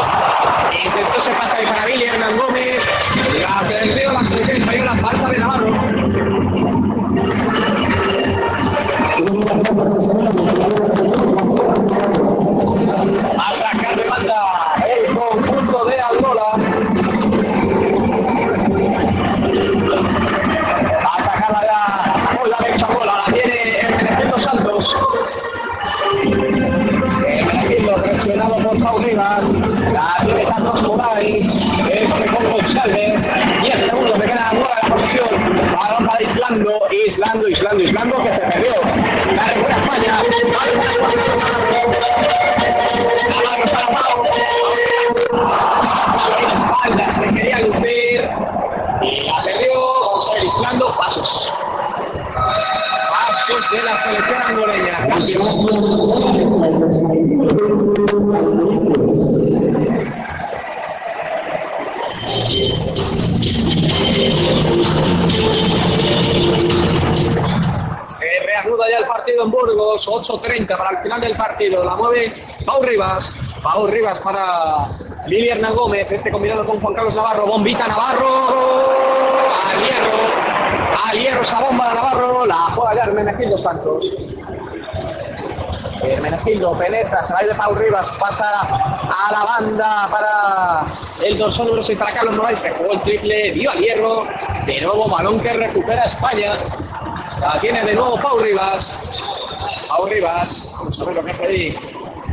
[0.85, 2.79] Intentó ese pase para Billy Hernán Gómez.
[3.41, 5.86] La perdió la selección española, falta de Navarro.
[37.27, 38.71] aislando, aislando, aislando, que se perdió.
[39.69, 40.21] España.
[46.71, 48.29] espalda se quería lucir
[49.01, 51.53] y alegrió, vamos a ir aislando pasos.
[53.09, 54.95] Pasos de la selección angoleña
[69.37, 71.83] partido en Burgos, 8.30 para el final del partido.
[71.83, 72.33] La mueve
[72.65, 73.35] Pau Rivas.
[73.61, 74.87] Pau Rivas para
[75.27, 76.07] Lili Hernán Gómez.
[76.09, 77.45] Este combinado con Juan Carlos Navarro.
[77.45, 78.27] Bombita Navarro.
[79.69, 81.09] Al hierro.
[81.09, 82.45] Al hierro esa bomba de Navarro.
[82.45, 84.15] La juega ya Hermenegildo Santos.
[86.01, 90.85] Hermenegildo penetra, se va a ir de Pau Rivas, pasa a la banda para
[91.25, 94.27] el dorsal número 6 para Carlos Moraes, se jugó el triple, dio al hierro,
[94.67, 96.53] de nuevo balón que recupera España,
[97.41, 98.99] la tiene de nuevo Pau Rivas,
[99.97, 101.79] Pau Rivas, vamos a ver lo que hace ahí,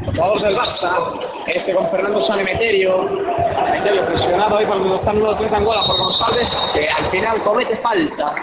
[0.05, 3.09] jugador del Barça, este con Fernando Sanemeterio,
[3.55, 7.11] Sanemeterio presionado ahí por donde está el número 3 de Angola por González, que al
[7.11, 8.35] final comete falta.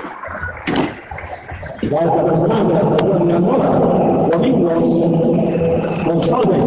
[1.92, 3.68] Falta personal de la selección de Angola.
[4.32, 4.90] Domingos
[6.04, 6.66] González.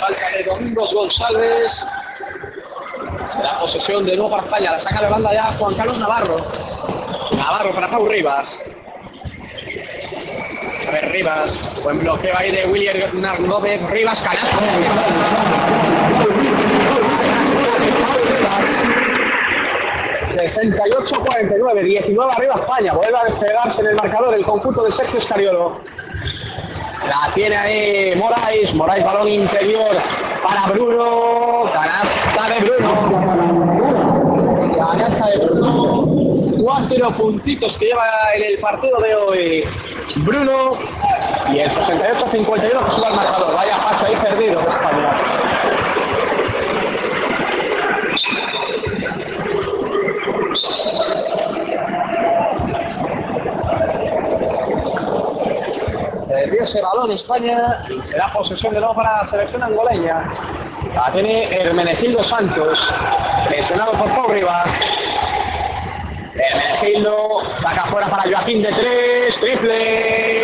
[0.00, 1.86] Falta de Domingos González.
[3.26, 4.70] Será posesión de nuevo para España.
[4.72, 6.36] La saca de banda ya Juan Carlos Navarro.
[7.36, 8.62] Navarro para Pau Rivas.
[10.86, 11.60] A ver, Rivas.
[11.82, 12.96] Buen bloqueo ahí de William.
[13.90, 14.58] Rivas, canasta.
[20.24, 25.80] 68-49, 19 arriba España, vuelve a despegarse en el marcador el conjunto de Sergio Escariolo.
[27.06, 29.96] La tiene ahí Moraes, Moraes balón interior
[30.42, 32.94] para Bruno, canasta de Bruno.
[34.76, 38.04] Canasta de Bruno, cuatro puntitos que lleva
[38.34, 39.64] en el partido de hoy
[40.16, 40.74] Bruno
[41.52, 43.54] y el 68-51 que sube al marcador.
[43.54, 45.34] Vaya paso ahí perdido de España.
[56.28, 60.32] Perdió ese balón España y será posesión de nuevo para la selección angoleña.
[60.94, 62.88] La tiene Hermenegildo Santos,
[63.48, 64.72] presionado por Pau Rivas.
[66.34, 70.42] Hermenegildo saca fuera para Joaquín de tres, triple.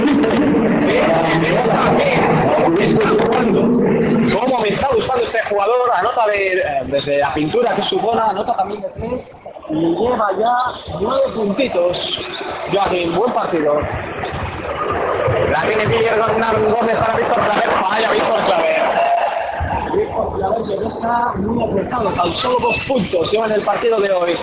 [4.32, 5.90] ¿Cómo me está gustando este jugador?
[5.92, 9.32] Anota de, desde la pintura que es su zona, anota también de tres
[9.70, 10.56] y lleva ya
[11.00, 12.20] nueve puntitos.
[12.72, 13.80] Joaquín, buen partido.
[15.50, 16.26] La tiene Guillermo
[16.70, 17.70] Gómez para Víctor Claver.
[17.70, 18.82] Falla Víctor Claver.
[19.92, 22.10] Víctor Claver que está muy apretado.
[22.10, 24.38] Tan solo dos puntos lleva en el partido de hoy.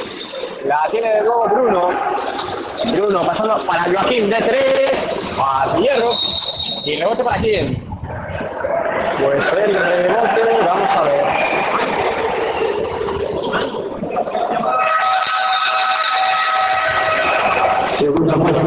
[0.67, 1.89] La tiene de nuevo Bruno.
[2.91, 5.07] Bruno pasando para Joaquín de tres.
[5.41, 6.11] Al hierro.
[6.83, 7.81] Y rebote para quién.
[9.23, 11.25] Pues el rebote, vamos a ver.
[17.85, 18.59] Segunda parte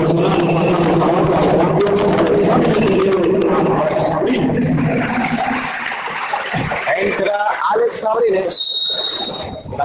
[6.97, 8.69] Entra Alex Abrines.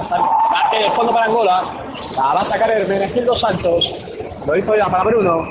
[0.04, 1.64] Saque de fondo para Angola.
[2.14, 3.94] La va a sacar Hermenegildo Santos.
[4.46, 5.48] Lo hizo ya para Bruno.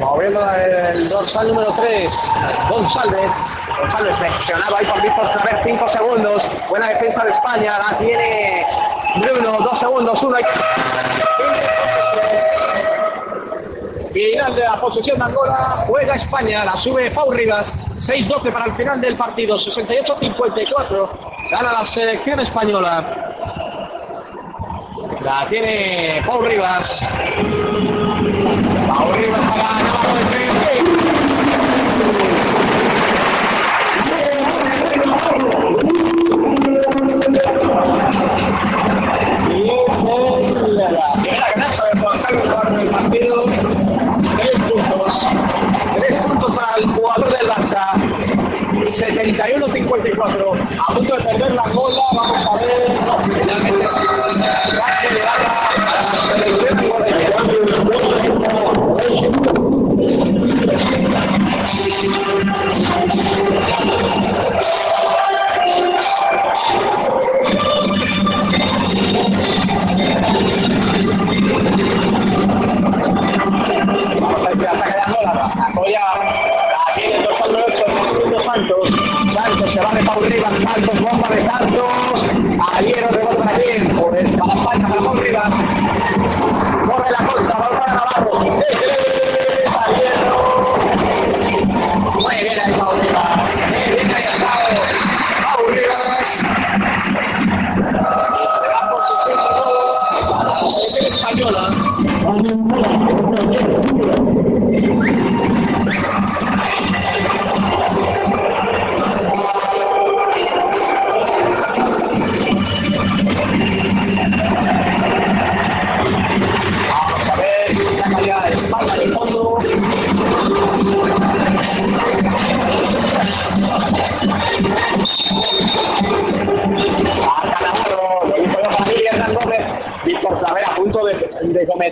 [0.00, 2.32] Moviendo el dorsal número 3.
[2.70, 3.32] González.
[3.78, 5.60] González presionado ahí por Víctor Claver.
[5.62, 6.46] 5 segundos.
[6.68, 7.78] Buena defensa de España.
[7.78, 8.66] La tiene
[9.16, 9.58] Bruno.
[9.60, 10.22] 2 segundos.
[10.22, 10.36] 1.
[14.12, 18.72] Final de la posesión de Angola, juega España, la sube Pau Rivas, 6-12 para el
[18.72, 21.10] final del partido, 68-54,
[21.50, 23.34] gana la selección española.
[25.22, 27.08] La tiene Pau Rivas.
[28.86, 30.52] Pau Rivas para Navarro de tres.
[39.54, 43.44] Y es el- la primera canasta de Juan Carlos Navarro en el partido.
[47.62, 47.94] Barça.
[48.84, 50.58] 71-54.
[50.78, 52.02] A punto de perder la bola.
[52.12, 52.98] Vamos a ver.
[53.38, 54.00] Finalmente sí.
[54.74, 55.52] Saque de banda
[84.72, 85.61] Pues para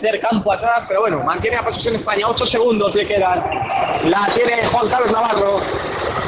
[0.01, 3.44] meter campo atrás, pero bueno, mantiene la posesión España, 8 segundos le quedan.
[4.05, 5.60] La tiene Juan Carlos Navarro.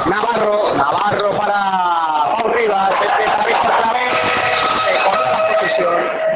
[0.05, 4.11] Navarro, Navarro para Paul Rivas, este para Víctor Claver,
[4.85, 6.33] se corta la posesión.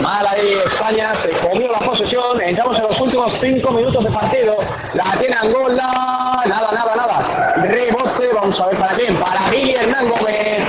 [0.00, 4.56] Mal ahí España, se comió la posesión, entramos en los últimos 5 minutos de partido,
[4.94, 6.13] la tiene Angola,
[6.54, 10.62] nada, nada, nada, rebote, vamos a ver para quién, para Billy Hernán Gómez,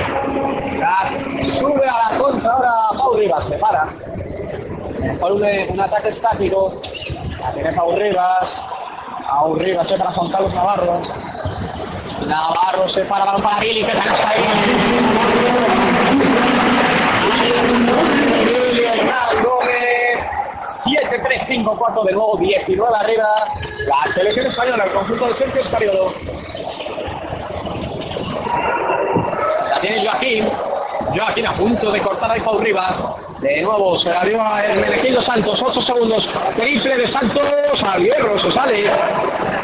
[1.54, 3.94] sube a la contra ahora Pau Rivas, se para,
[5.00, 6.74] mejor un, ataque estático,
[7.38, 8.64] la tiene Pau Rivas,
[9.26, 11.00] Pau Rivas se para Juan Carlos Navarro,
[12.26, 15.85] Navarro se para, para Billy, que está ahí.
[20.86, 23.28] 7-3-5-4 de nuevo, 19 arriba.
[23.86, 26.14] La selección española, el conjunto de Sergio Escariolo.
[29.70, 30.48] La tiene Joaquín.
[31.14, 33.02] Joaquín a punto de cortar ahí Paul Rivas.
[33.40, 35.62] De nuevo se la dio a Hermenegildo Santos.
[35.62, 36.30] 8 segundos.
[36.56, 37.82] Triple de Santos.
[37.82, 38.90] Al hierro se sale.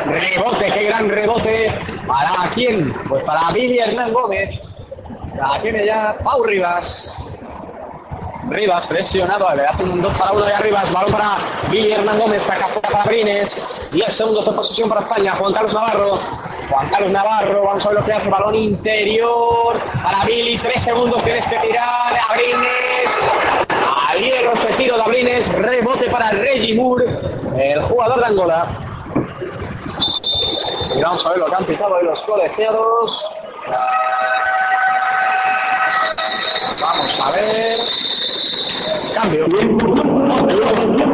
[0.05, 1.73] Rebote, qué gran rebote.
[2.07, 2.93] ¿Para quién?
[3.09, 4.61] Pues para Billy Hernán Gómez.
[5.37, 7.22] La tiene ya Pau Rivas.
[8.53, 11.39] Rivas presionado, le hace un 2 para 1 de arriba, balón para
[11.71, 13.59] Billy Hernán Gómez, saca fuera para Brines,
[13.93, 16.19] 10 segundos de posesión para España, Juan Carlos Navarro,
[16.71, 21.23] Juan Carlos Navarro, vamos a ver lo que hace, balón interior para Billy, 3 segundos
[21.23, 23.19] tienes que tirar, Abrines,
[24.09, 27.07] al hierro ese tiro de Abrines, rebote para Reggie Moore,
[27.57, 28.67] el jugador de Angola.
[30.95, 33.31] Y vamos a ver lo que han pitado hoy los colegiados.
[36.81, 37.92] Vamos a ver.
[39.23, 39.47] Cambio.
[39.47, 41.12] Bueno,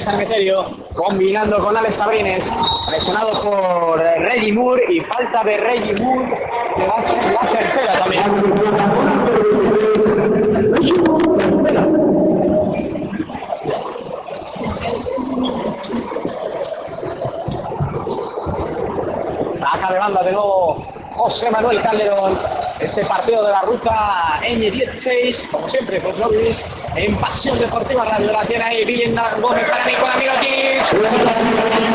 [0.00, 0.66] San Emeterio.
[0.94, 2.44] Combinando con Alex Sabrines.
[2.88, 4.82] Presionado por Reggie Moore.
[4.88, 6.38] Y falta de Reggie Moore.
[6.76, 8.22] Que va a ser la tercera también.
[19.54, 22.65] Saca de banda de nuevo José Manuel Calderón.
[22.80, 28.32] Este partido de la ruta N16, como siempre, pues lo vivís en Pasión Deportiva Radio.
[28.32, 30.92] La tiene ahí Villen Gómez para Nicolás Mirotic.
[30.92, 31.86] Nicolás Mirotic.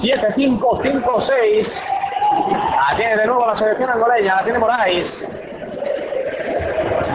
[0.00, 1.82] 7-5-5-6.
[2.90, 5.24] La tiene de nuevo la selección angoleña, la tiene Moraes.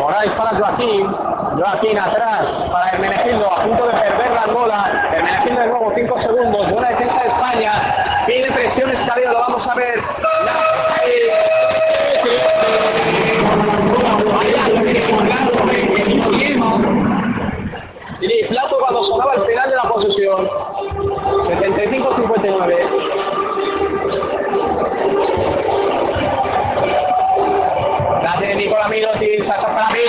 [0.05, 1.11] Moraes para Joaquín.
[1.57, 5.09] Joaquín atrás para Hermenegildo, a punto de perder la bola.
[5.11, 6.69] Hermenegildo de nuevo, 5 segundos.
[6.69, 8.23] Buena defensa de España.
[8.27, 9.99] Pide presión Escalero, lo vamos a ver.
[18.21, 20.47] Y Plato cuando sonaba el final de la posesión.
[20.47, 23.24] 75-59.
[28.45, 30.05] Tiene Nicola Mirotic, saca para Billy.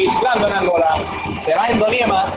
[0.00, 0.96] En pista Islando en Angola.
[1.38, 2.32] Se va en Doniema.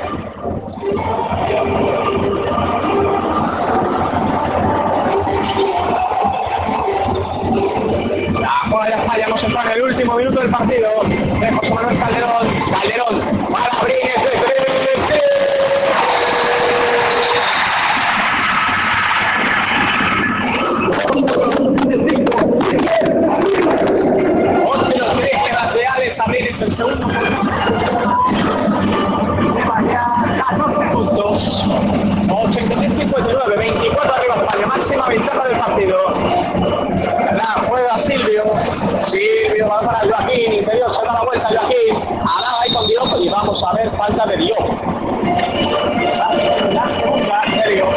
[8.40, 10.90] La juega de España nos entra en el último minuto del partido.
[11.40, 12.48] De José Manuel Calderón.
[12.72, 12.93] Calderón
[43.44, 44.58] vamos a ver falta de Dios.
[46.72, 47.90] La segunda de Dios.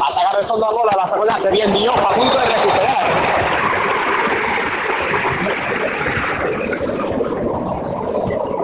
[0.00, 3.08] A sacar el fondo a bola, la sacaste bien Dios, a punto de recuperar.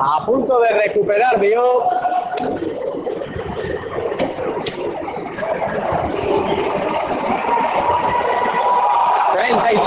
[0.07, 1.94] a punto de recuperar Dios.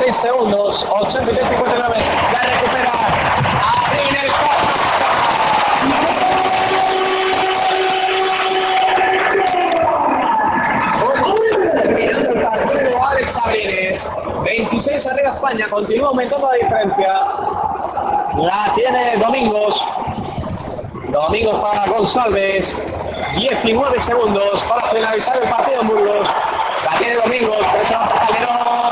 [0.07, 1.95] 6 segundos, 83, 59.
[2.31, 2.91] La recupera.
[12.53, 12.87] Abril
[13.19, 14.09] el Sabrines.
[14.45, 17.13] 26 arriba España, continúa aumentando la diferencia.
[18.37, 19.85] La tiene Domingos.
[21.09, 22.73] Domingos para González.
[23.35, 26.29] 19 segundos para finalizar el partido en Burgos.
[26.89, 28.86] La tiene Domingos, pero Calderón.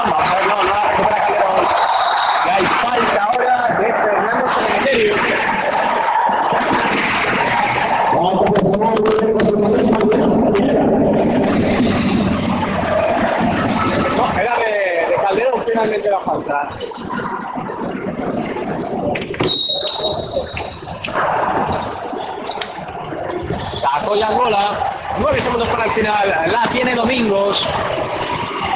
[23.74, 24.91] Sacó ya Angola.
[25.20, 26.52] 9 segundos para el final.
[26.52, 27.68] La tiene Domingos.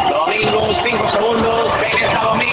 [0.09, 1.73] Domingos, 5 segundos.
[2.23, 2.48] Domingos.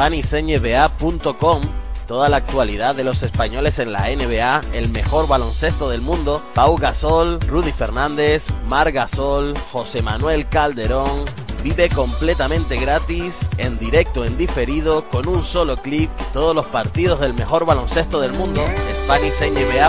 [0.00, 1.60] SpanishNBA.com
[2.06, 6.74] Toda la actualidad de los españoles en la NBA, el mejor baloncesto del mundo, Pau
[6.76, 11.26] Gasol, Rudy Fernández, Mar Gasol, José Manuel Calderón.
[11.62, 17.34] Vive completamente gratis, en directo, en diferido, con un solo clic, todos los partidos del
[17.34, 18.64] mejor baloncesto del mundo,
[19.04, 19.80] SpanishNBA.com.